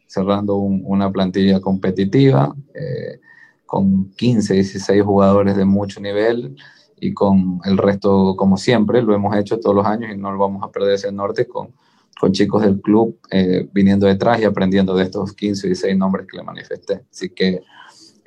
cerrando 0.08 0.56
una 0.56 1.12
plantilla 1.12 1.60
competitiva 1.60 2.56
eh, 2.74 3.20
con 3.66 4.12
15, 4.12 4.54
16 4.54 5.04
jugadores 5.04 5.58
de 5.58 5.66
mucho 5.66 6.00
nivel 6.00 6.56
y 6.98 7.14
con 7.14 7.60
el 7.66 7.78
resto, 7.78 8.36
como 8.38 8.56
siempre, 8.56 9.02
lo 9.02 9.14
hemos 9.14 9.36
hecho 9.36 9.60
todos 9.60 9.76
los 9.76 9.86
años 9.86 10.12
y 10.14 10.18
no 10.18 10.32
lo 10.32 10.38
vamos 10.38 10.64
a 10.64 10.72
perder 10.72 10.94
ese 10.94 11.12
norte 11.12 11.46
con, 11.46 11.74
con 12.20 12.32
chicos 12.32 12.62
del 12.62 12.80
club 12.80 13.20
eh, 13.30 13.68
viniendo 13.74 14.08
detrás 14.08 14.40
y 14.40 14.46
aprendiendo 14.46 14.96
de 14.96 15.04
estos 15.04 15.34
15 15.34 15.68
y 15.68 15.70
16 15.72 15.98
nombres 15.98 16.28
que 16.30 16.38
le 16.38 16.44
manifesté. 16.44 17.02
Así 17.12 17.30
que 17.32 17.62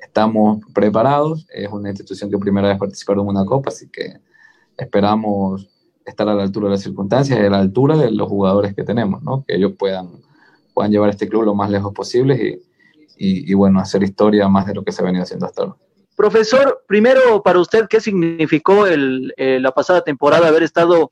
estamos 0.08 0.60
preparados, 0.74 1.46
es 1.52 1.68
una 1.70 1.90
institución 1.90 2.30
que 2.30 2.38
primera 2.38 2.68
vez 2.68 2.78
participaron 2.78 3.24
en 3.24 3.30
una 3.30 3.44
copa, 3.44 3.68
así 3.68 3.88
que 3.88 4.14
esperamos 4.76 5.68
estar 6.04 6.28
a 6.28 6.34
la 6.34 6.42
altura 6.42 6.66
de 6.66 6.72
las 6.72 6.82
circunstancias 6.82 7.38
y 7.38 7.42
a 7.42 7.50
la 7.50 7.58
altura 7.58 7.96
de 7.96 8.10
los 8.10 8.28
jugadores 8.28 8.74
que 8.74 8.82
tenemos, 8.82 9.22
¿no? 9.22 9.44
que 9.46 9.54
ellos 9.54 9.72
puedan, 9.78 10.08
puedan 10.74 10.90
llevar 10.90 11.10
este 11.10 11.28
club 11.28 11.44
lo 11.44 11.54
más 11.54 11.70
lejos 11.70 11.92
posible 11.92 12.60
y, 13.16 13.50
y, 13.50 13.54
bueno, 13.54 13.80
hacer 13.80 14.02
historia 14.02 14.48
más 14.48 14.66
de 14.66 14.74
lo 14.74 14.84
que 14.84 14.92
se 14.92 15.02
ha 15.02 15.04
venido 15.04 15.24
haciendo 15.24 15.46
hasta 15.46 15.62
ahora. 15.62 15.76
Profesor, 16.16 16.84
primero 16.86 17.42
para 17.42 17.58
usted, 17.58 17.86
¿qué 17.88 18.00
significó 18.00 18.86
el, 18.86 19.34
eh, 19.36 19.58
la 19.60 19.72
pasada 19.72 20.02
temporada 20.02 20.48
haber 20.48 20.62
estado 20.62 21.10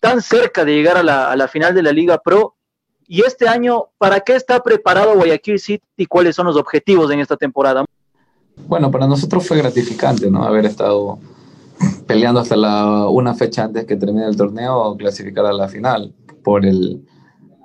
tan 0.00 0.22
cerca 0.22 0.64
de 0.64 0.74
llegar 0.74 0.96
a 0.96 1.02
la, 1.02 1.30
a 1.30 1.36
la, 1.36 1.48
final 1.48 1.74
de 1.74 1.82
la 1.82 1.92
Liga 1.92 2.18
Pro? 2.18 2.54
Y 3.06 3.22
este 3.22 3.48
año, 3.48 3.88
¿para 3.98 4.20
qué 4.20 4.34
está 4.36 4.62
preparado 4.62 5.16
Guayaquil 5.16 5.58
City 5.58 5.84
y 5.96 6.06
cuáles 6.06 6.34
son 6.34 6.46
los 6.46 6.56
objetivos 6.56 7.10
en 7.10 7.20
esta 7.20 7.36
temporada? 7.36 7.84
Bueno, 8.66 8.90
para 8.90 9.06
nosotros 9.06 9.46
fue 9.46 9.58
gratificante, 9.58 10.30
¿no? 10.30 10.44
Haber 10.44 10.66
estado 10.66 11.18
peleando 12.06 12.40
hasta 12.40 12.56
la, 12.56 13.08
una 13.08 13.34
fecha 13.34 13.64
antes 13.64 13.84
que 13.84 13.96
termine 13.96 14.26
el 14.26 14.36
torneo, 14.36 14.96
clasificar 14.96 15.46
a 15.46 15.52
la 15.52 15.68
final 15.68 16.14
por, 16.42 16.64
el, 16.64 17.04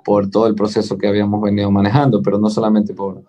por 0.04 0.30
todo 0.30 0.46
el 0.46 0.54
proceso 0.54 0.98
que 0.98 1.08
habíamos 1.08 1.40
venido 1.40 1.70
manejando, 1.70 2.22
pero 2.22 2.38
no 2.38 2.50
solamente 2.50 2.94
por, 2.94 3.22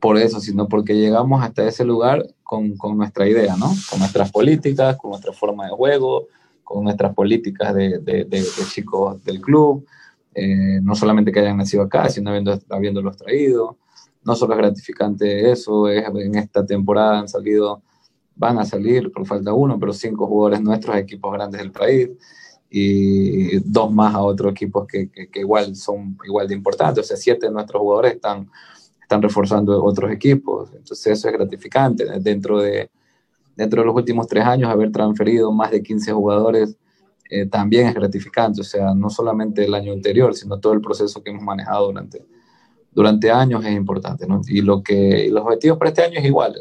por 0.00 0.18
eso, 0.18 0.40
sino 0.40 0.68
porque 0.68 0.94
llegamos 0.94 1.42
hasta 1.42 1.66
ese 1.66 1.84
lugar 1.84 2.26
con, 2.42 2.76
con, 2.76 2.96
nuestra 2.96 3.28
idea, 3.28 3.56
¿no? 3.56 3.72
Con 3.88 4.00
nuestras 4.00 4.30
políticas, 4.30 4.96
con 4.96 5.10
nuestra 5.10 5.32
forma 5.32 5.66
de 5.66 5.70
juego, 5.70 6.26
con 6.64 6.84
nuestras 6.84 7.14
políticas 7.14 7.74
de, 7.74 7.98
de, 7.98 8.44
chicos 8.72 9.22
del 9.24 9.40
club, 9.40 9.86
eh, 10.34 10.80
no 10.82 10.94
solamente 10.94 11.30
que 11.30 11.40
hayan 11.40 11.58
nacido 11.58 11.82
acá, 11.82 12.08
sino 12.08 12.30
habiendo, 12.30 12.58
habiéndolos 12.70 13.16
traído. 13.16 13.76
No 14.24 14.34
solo 14.34 14.54
es 14.54 14.58
gratificante 14.58 15.50
eso, 15.50 15.88
es, 15.88 16.04
en 16.06 16.34
esta 16.36 16.64
temporada 16.64 17.20
han 17.20 17.28
salido, 17.28 17.82
van 18.36 18.58
a 18.58 18.64
salir, 18.64 19.10
por 19.12 19.26
falta 19.26 19.52
uno, 19.52 19.78
pero 19.78 19.92
cinco 19.92 20.26
jugadores 20.26 20.60
nuestros, 20.60 20.96
equipos 20.96 21.32
grandes 21.32 21.60
del 21.60 21.72
país, 21.72 22.10
y 22.70 23.58
dos 23.58 23.92
más 23.92 24.14
a 24.14 24.22
otros 24.22 24.52
equipos 24.52 24.86
que, 24.86 25.10
que, 25.10 25.40
igual 25.40 25.76
son 25.76 26.16
igual 26.24 26.48
de 26.48 26.54
importantes, 26.54 27.04
o 27.04 27.06
sea, 27.06 27.16
siete 27.18 27.46
de 27.46 27.52
nuestros 27.52 27.80
jugadores 27.80 28.14
están 28.14 28.48
están 29.12 29.22
reforzando 29.22 29.84
otros 29.84 30.10
equipos. 30.10 30.70
Entonces 30.74 31.06
eso 31.06 31.28
es 31.28 31.34
gratificante. 31.34 32.06
Dentro 32.20 32.60
de, 32.60 32.90
dentro 33.54 33.82
de 33.82 33.86
los 33.86 33.94
últimos 33.94 34.26
tres 34.26 34.44
años, 34.44 34.70
haber 34.70 34.90
transferido 34.90 35.52
más 35.52 35.70
de 35.70 35.82
15 35.82 36.12
jugadores 36.12 36.76
eh, 37.28 37.46
también 37.46 37.88
es 37.88 37.94
gratificante. 37.94 38.62
O 38.62 38.64
sea, 38.64 38.94
no 38.94 39.10
solamente 39.10 39.64
el 39.64 39.74
año 39.74 39.92
anterior, 39.92 40.34
sino 40.34 40.58
todo 40.58 40.72
el 40.72 40.80
proceso 40.80 41.22
que 41.22 41.30
hemos 41.30 41.42
manejado 41.42 41.86
durante, 41.86 42.24
durante 42.94 43.30
años 43.30 43.64
es 43.64 43.72
importante. 43.72 44.26
¿no? 44.26 44.40
Y, 44.46 44.60
lo 44.62 44.82
que, 44.82 45.28
los 45.30 45.42
objetivos 45.44 45.78
para 45.78 45.90
este 45.90 46.02
año 46.02 46.18
es 46.18 46.24
igual. 46.24 46.54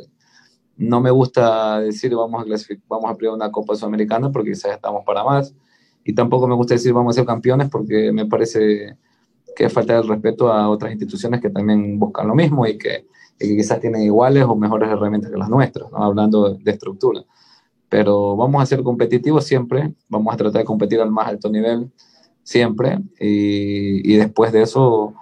No 0.77 0.99
me 0.99 1.11
gusta 1.11 1.79
decir 1.81 2.15
vamos 2.15 2.43
a, 2.43 2.75
vamos 2.87 3.11
a 3.11 3.15
pelear 3.15 3.35
una 3.35 3.51
Copa 3.51 3.75
Sudamericana 3.75 4.31
porque 4.31 4.51
quizás 4.51 4.73
estamos 4.73 5.03
para 5.05 5.23
más. 5.23 5.53
Y 6.03 6.13
tampoco 6.13 6.47
me 6.47 6.55
gusta 6.55 6.73
decir 6.73 6.93
vamos 6.93 7.15
a 7.15 7.19
ser 7.19 7.25
campeones 7.25 7.69
porque 7.69 8.11
me 8.11 8.25
parece 8.25 8.97
que 9.55 9.69
falta 9.69 9.97
el 9.97 10.07
respeto 10.07 10.51
a 10.51 10.69
otras 10.69 10.91
instituciones 10.91 11.41
que 11.41 11.49
también 11.49 11.99
buscan 11.99 12.27
lo 12.27 12.35
mismo 12.35 12.65
y 12.65 12.77
que, 12.77 13.07
y 13.39 13.49
que 13.49 13.57
quizás 13.57 13.79
tienen 13.79 14.01
iguales 14.01 14.45
o 14.45 14.55
mejores 14.55 14.89
herramientas 14.89 15.29
que 15.31 15.37
las 15.37 15.49
nuestras, 15.49 15.91
¿no? 15.91 15.97
hablando 16.03 16.55
de, 16.55 16.71
estructura. 16.71 17.23
Pero 17.89 18.37
vamos 18.37 18.63
a 18.63 18.65
ser 18.65 18.81
competitivos 18.83 19.45
siempre, 19.45 19.93
vamos 20.07 20.33
a 20.33 20.37
tratar 20.37 20.61
de 20.61 20.65
competir 20.65 21.01
al 21.01 21.11
más 21.11 21.27
alto 21.27 21.49
nivel 21.49 21.91
siempre 22.43 22.99
y, 23.19 24.13
y 24.13 24.15
después 24.15 24.51
de 24.51 24.61
eso, 24.61 25.13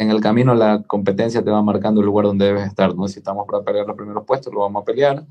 en 0.00 0.10
el 0.10 0.22
camino 0.22 0.54
la 0.54 0.82
competencia 0.86 1.44
te 1.44 1.50
va 1.50 1.60
marcando 1.60 2.00
el 2.00 2.06
lugar 2.06 2.24
donde 2.24 2.46
debes 2.46 2.66
estar, 2.66 2.94
¿no? 2.94 3.06
Si 3.06 3.18
estamos 3.18 3.46
para 3.46 3.62
pelear 3.62 3.86
los 3.86 3.94
primeros 3.94 4.24
puestos, 4.24 4.50
lo 4.50 4.60
vamos 4.60 4.80
a 4.80 4.84
pelear 4.86 5.26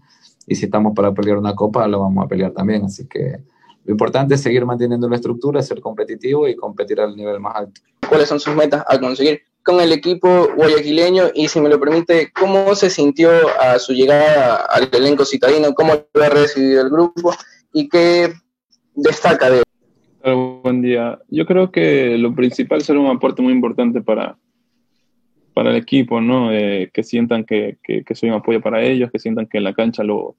y 0.45 0.53
si 0.53 0.65
estamos 0.65 0.93
para 0.95 1.11
pelear 1.11 1.39
una 1.39 1.55
copa, 1.55 1.87
lo 1.87 2.01
vamos 2.01 2.23
a 2.23 2.27
pelear 2.27 2.51
también, 2.51 2.85
así 2.85 3.07
que 3.07 3.39
lo 3.85 3.91
importante 3.91 4.35
es 4.35 4.41
seguir 4.41 4.67
manteniendo 4.67 5.09
la 5.09 5.15
estructura, 5.15 5.63
ser 5.63 5.81
competitivo 5.81 6.47
y 6.47 6.55
competir 6.55 7.01
al 7.01 7.15
nivel 7.15 7.39
más 7.39 7.55
alto. 7.55 7.81
¿Cuáles 8.07 8.29
son 8.29 8.39
sus 8.39 8.53
metas 8.53 8.83
a 8.87 8.99
conseguir 8.99 9.41
con 9.63 9.81
el 9.81 9.91
equipo 9.91 10.49
guayaquileño? 10.55 11.29
Y 11.33 11.47
si 11.47 11.59
me 11.59 11.69
lo 11.69 11.79
permite, 11.79 12.31
¿cómo 12.31 12.75
se 12.75 12.91
sintió 12.91 13.31
a 13.59 13.79
su 13.79 13.93
llegada 13.93 14.67
al 14.69 14.87
elenco 14.91 15.25
citadino? 15.25 15.73
¿Cómo 15.73 15.93
lo 16.13 16.23
ha 16.23 16.29
recibido 16.29 16.83
el 16.83 16.91
grupo? 16.91 17.33
¿Y 17.73 17.89
qué 17.89 18.33
destaca 18.93 19.49
de 19.49 19.57
él? 19.57 20.59
Buen 20.61 20.83
día. 20.83 21.17
Yo 21.29 21.47
creo 21.47 21.71
que 21.71 22.19
lo 22.19 22.35
principal 22.35 22.83
será 22.83 22.99
un 22.99 23.07
aporte 23.07 23.41
muy 23.41 23.53
importante 23.53 24.01
para, 24.01 24.37
para 25.59 25.71
el 25.71 25.75
equipo, 25.75 26.21
¿no? 26.21 26.53
Eh, 26.53 26.89
que 26.93 27.03
sientan 27.03 27.43
que, 27.43 27.79
que, 27.83 28.15
soy 28.15 28.29
un 28.29 28.35
apoyo 28.35 28.61
para 28.61 28.81
ellos, 28.81 29.11
que 29.11 29.19
sientan 29.19 29.45
que 29.45 29.57
en 29.57 29.65
la 29.65 29.73
cancha 29.73 30.05
lo 30.05 30.37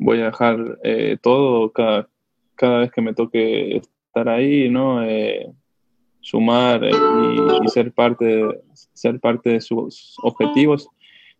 voy 0.00 0.18
a 0.18 0.24
dejar 0.24 0.80
eh, 0.82 1.16
todo 1.22 1.70
cada, 1.70 2.08
cada 2.56 2.78
vez 2.80 2.90
que 2.90 3.00
me 3.00 3.14
toque 3.14 3.76
estar 3.76 4.28
ahí, 4.28 4.68
¿no? 4.68 5.04
Eh, 5.04 5.48
sumar 6.18 6.82
eh, 6.82 6.90
y, 7.62 7.68
ser 7.68 7.92
parte 7.92 8.24
de, 8.24 8.60
ser 8.94 9.20
parte 9.20 9.50
de 9.50 9.60
sus 9.60 10.16
objetivos 10.24 10.88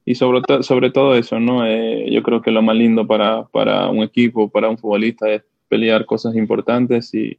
y 0.04 0.14
sobre, 0.14 0.62
sobre 0.62 0.92
todo 0.92 1.16
eso, 1.16 1.40
¿no? 1.40 1.66
Yo 2.06 2.22
creo 2.22 2.40
que 2.40 2.52
lo 2.52 2.62
más 2.62 2.76
lindo 2.76 3.04
para, 3.04 3.48
para 3.48 3.88
un 3.88 4.04
equipo, 4.04 4.48
para 4.48 4.68
un 4.68 4.78
futbolista 4.78 5.28
es 5.28 5.42
pelear 5.66 6.06
cosas 6.06 6.36
importantes 6.36 7.12
y, 7.16 7.36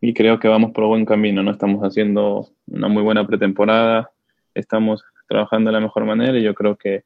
y 0.00 0.14
creo 0.14 0.38
que 0.38 0.46
vamos 0.46 0.70
por 0.70 0.86
buen 0.86 1.04
camino, 1.04 1.42
¿no? 1.42 1.50
Estamos 1.50 1.82
haciendo 1.82 2.46
una 2.68 2.86
muy 2.86 3.02
buena 3.02 3.26
pretemporada, 3.26 4.12
estamos 4.54 5.04
trabajando 5.28 5.68
de 5.68 5.74
la 5.74 5.80
mejor 5.80 6.04
manera 6.04 6.38
y 6.38 6.42
yo 6.42 6.54
creo 6.54 6.76
que, 6.76 7.04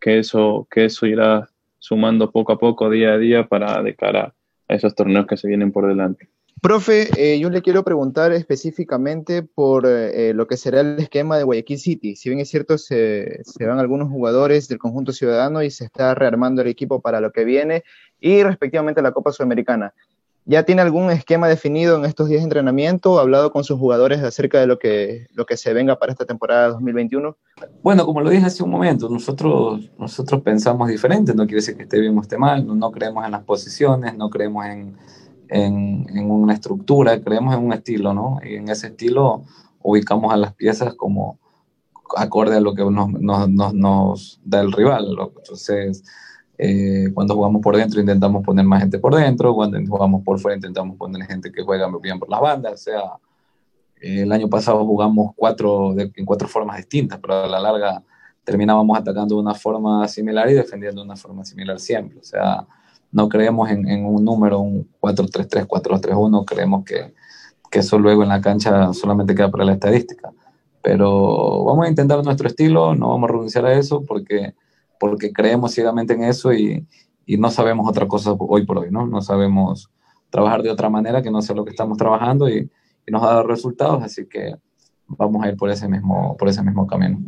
que, 0.00 0.18
eso, 0.18 0.66
que 0.70 0.86
eso 0.86 1.06
irá 1.06 1.48
sumando 1.78 2.30
poco 2.30 2.52
a 2.52 2.58
poco, 2.58 2.90
día 2.90 3.12
a 3.12 3.18
día, 3.18 3.46
para 3.46 3.82
de 3.82 3.94
cara 3.94 4.34
a 4.68 4.74
esos 4.74 4.94
torneos 4.94 5.26
que 5.26 5.36
se 5.36 5.48
vienen 5.48 5.72
por 5.72 5.86
delante. 5.86 6.28
Profe, 6.60 7.08
eh, 7.16 7.38
yo 7.38 7.50
le 7.50 7.62
quiero 7.62 7.84
preguntar 7.84 8.32
específicamente 8.32 9.44
por 9.44 9.86
eh, 9.86 10.32
lo 10.34 10.48
que 10.48 10.56
será 10.56 10.80
el 10.80 10.98
esquema 10.98 11.38
de 11.38 11.44
Guayaquil 11.44 11.78
City. 11.78 12.16
Si 12.16 12.28
bien 12.28 12.40
es 12.40 12.48
cierto, 12.48 12.78
se, 12.78 13.44
se, 13.44 13.64
van 13.64 13.78
algunos 13.78 14.08
jugadores 14.08 14.66
del 14.66 14.78
conjunto 14.78 15.12
ciudadano 15.12 15.62
y 15.62 15.70
se 15.70 15.84
está 15.84 16.16
rearmando 16.16 16.62
el 16.62 16.68
equipo 16.68 17.00
para 17.00 17.20
lo 17.20 17.30
que 17.30 17.44
viene 17.44 17.84
y 18.18 18.42
respectivamente 18.42 19.02
la 19.02 19.12
Copa 19.12 19.30
Sudamericana. 19.30 19.94
¿Ya 20.50 20.62
tiene 20.62 20.80
algún 20.80 21.10
esquema 21.10 21.46
definido 21.46 21.98
en 21.98 22.06
estos 22.06 22.26
días 22.26 22.40
de 22.40 22.44
entrenamiento? 22.44 23.18
¿Ha 23.18 23.20
hablado 23.20 23.52
con 23.52 23.64
sus 23.64 23.78
jugadores 23.78 24.22
acerca 24.22 24.58
de 24.58 24.66
lo 24.66 24.78
que, 24.78 25.26
lo 25.34 25.44
que 25.44 25.58
se 25.58 25.74
venga 25.74 25.98
para 25.98 26.10
esta 26.10 26.24
temporada 26.24 26.68
2021? 26.68 27.36
Bueno, 27.82 28.06
como 28.06 28.22
lo 28.22 28.30
dije 28.30 28.46
hace 28.46 28.62
un 28.62 28.70
momento, 28.70 29.10
nosotros, 29.10 29.90
nosotros 29.98 30.40
pensamos 30.40 30.88
diferente, 30.88 31.34
no 31.34 31.44
quiere 31.44 31.56
decir 31.56 31.76
que 31.76 31.82
esté 31.82 32.00
bien 32.00 32.16
o 32.16 32.22
esté 32.22 32.38
mal, 32.38 32.66
no, 32.66 32.90
creemos 32.90 33.26
en 33.26 33.32
las 33.32 33.44
posiciones, 33.44 34.16
no 34.16 34.30
creemos 34.30 34.64
en, 34.64 34.96
en, 35.50 36.06
en, 36.16 36.30
una 36.30 36.54
estructura, 36.54 37.20
creemos 37.20 37.54
en 37.54 37.66
un 37.66 37.74
estilo, 37.74 38.14
¿no? 38.14 38.38
Y 38.42 38.54
en 38.54 38.70
ese 38.70 38.86
estilo 38.86 39.42
ubicamos 39.82 40.32
a 40.32 40.38
las 40.38 40.54
piezas 40.54 40.94
como 40.94 41.38
acorde 42.16 42.56
a 42.56 42.60
lo 42.60 42.74
que 42.74 42.84
nos, 42.90 43.10
nos, 43.10 43.50
nos, 43.50 43.74
nos 43.74 44.40
da 44.46 44.62
el 44.62 44.72
rival. 44.72 45.14
Entonces, 45.36 46.04
eh, 46.58 47.10
cuando 47.14 47.34
jugamos 47.34 47.62
por 47.62 47.76
dentro 47.76 48.00
intentamos 48.00 48.44
poner 48.44 48.64
más 48.64 48.80
gente 48.80 48.98
por 48.98 49.14
dentro, 49.14 49.54
cuando 49.54 49.78
jugamos 49.86 50.24
por 50.24 50.40
fuera 50.40 50.56
intentamos 50.56 50.96
poner 50.96 51.24
gente 51.24 51.52
que 51.52 51.62
juega 51.62 51.88
bien 52.02 52.18
por 52.18 52.28
las 52.28 52.40
bandas, 52.40 52.72
o 52.72 52.76
sea, 52.76 53.02
el 54.00 54.30
año 54.32 54.48
pasado 54.48 54.84
jugamos 54.84 55.32
cuatro, 55.36 55.94
en 55.98 56.24
cuatro 56.24 56.48
formas 56.48 56.78
distintas, 56.78 57.20
pero 57.20 57.44
a 57.44 57.46
la 57.46 57.60
larga 57.60 58.02
terminábamos 58.42 58.98
atacando 58.98 59.36
de 59.36 59.40
una 59.40 59.54
forma 59.54 60.08
similar 60.08 60.50
y 60.50 60.54
defendiendo 60.54 61.00
de 61.00 61.06
una 61.06 61.16
forma 61.16 61.44
similar 61.44 61.78
siempre, 61.78 62.18
o 62.18 62.24
sea, 62.24 62.66
no 63.12 63.28
creemos 63.28 63.70
en, 63.70 63.88
en 63.88 64.04
un 64.04 64.24
número, 64.24 64.58
un 64.58 64.88
4-3-3, 65.00 65.64
4-3-1, 65.64 66.44
creemos 66.44 66.84
que, 66.84 67.14
que 67.70 67.78
eso 67.78 67.98
luego 68.00 68.24
en 68.24 68.30
la 68.30 68.40
cancha 68.40 68.92
solamente 68.92 69.34
queda 69.34 69.48
para 69.48 69.64
la 69.64 69.74
estadística, 69.74 70.32
pero 70.82 71.62
vamos 71.64 71.86
a 71.86 71.88
intentar 71.88 72.22
nuestro 72.24 72.48
estilo, 72.48 72.96
no 72.96 73.10
vamos 73.10 73.28
a 73.28 73.32
renunciar 73.32 73.64
a 73.64 73.74
eso 73.74 74.02
porque 74.04 74.54
porque 74.98 75.32
creemos 75.32 75.72
ciegamente 75.72 76.14
en 76.14 76.24
eso 76.24 76.52
y, 76.52 76.86
y, 77.26 77.36
no 77.36 77.50
sabemos 77.50 77.88
otra 77.88 78.06
cosa 78.06 78.32
hoy 78.38 78.64
por 78.64 78.78
hoy, 78.78 78.90
¿no? 78.90 79.06
No 79.06 79.20
sabemos 79.20 79.90
trabajar 80.30 80.62
de 80.62 80.70
otra 80.70 80.90
manera 80.90 81.22
que 81.22 81.30
no 81.30 81.42
sea 81.42 81.56
lo 81.56 81.64
que 81.64 81.70
estamos 81.70 81.98
trabajando 81.98 82.48
y, 82.48 82.70
y 83.06 83.10
nos 83.10 83.22
ha 83.22 83.26
dado 83.26 83.42
resultados, 83.44 84.02
así 84.02 84.26
que 84.26 84.54
vamos 85.06 85.44
a 85.44 85.48
ir 85.48 85.56
por 85.56 85.70
ese 85.70 85.88
mismo, 85.88 86.36
por 86.36 86.48
ese 86.48 86.62
mismo 86.62 86.86
camino. 86.86 87.18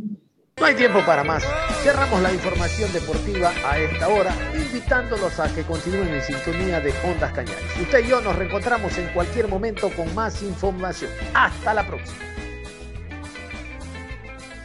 No 0.61 0.67
hay 0.67 0.75
tiempo 0.75 0.99
para 1.07 1.25
más. 1.25 1.43
Cerramos 1.83 2.21
la 2.21 2.35
información 2.35 2.93
deportiva 2.93 3.51
a 3.65 3.79
esta 3.79 4.09
hora, 4.09 4.35
invitándolos 4.55 5.41
a 5.41 5.53
que 5.55 5.63
continúen 5.63 6.09
en 6.09 6.21
sintonía 6.21 6.81
de 6.81 6.93
Ondas 7.03 7.33
Cañares. 7.33 7.65
Usted 7.81 8.05
y 8.05 8.09
yo 8.09 8.21
nos 8.21 8.37
reencontramos 8.37 8.97
en 8.99 9.11
cualquier 9.15 9.49
momento 9.49 9.89
con 9.97 10.15
más 10.15 10.43
información. 10.43 11.11
Hasta 11.33 11.73
la 11.73 11.87
próxima. 11.87 12.19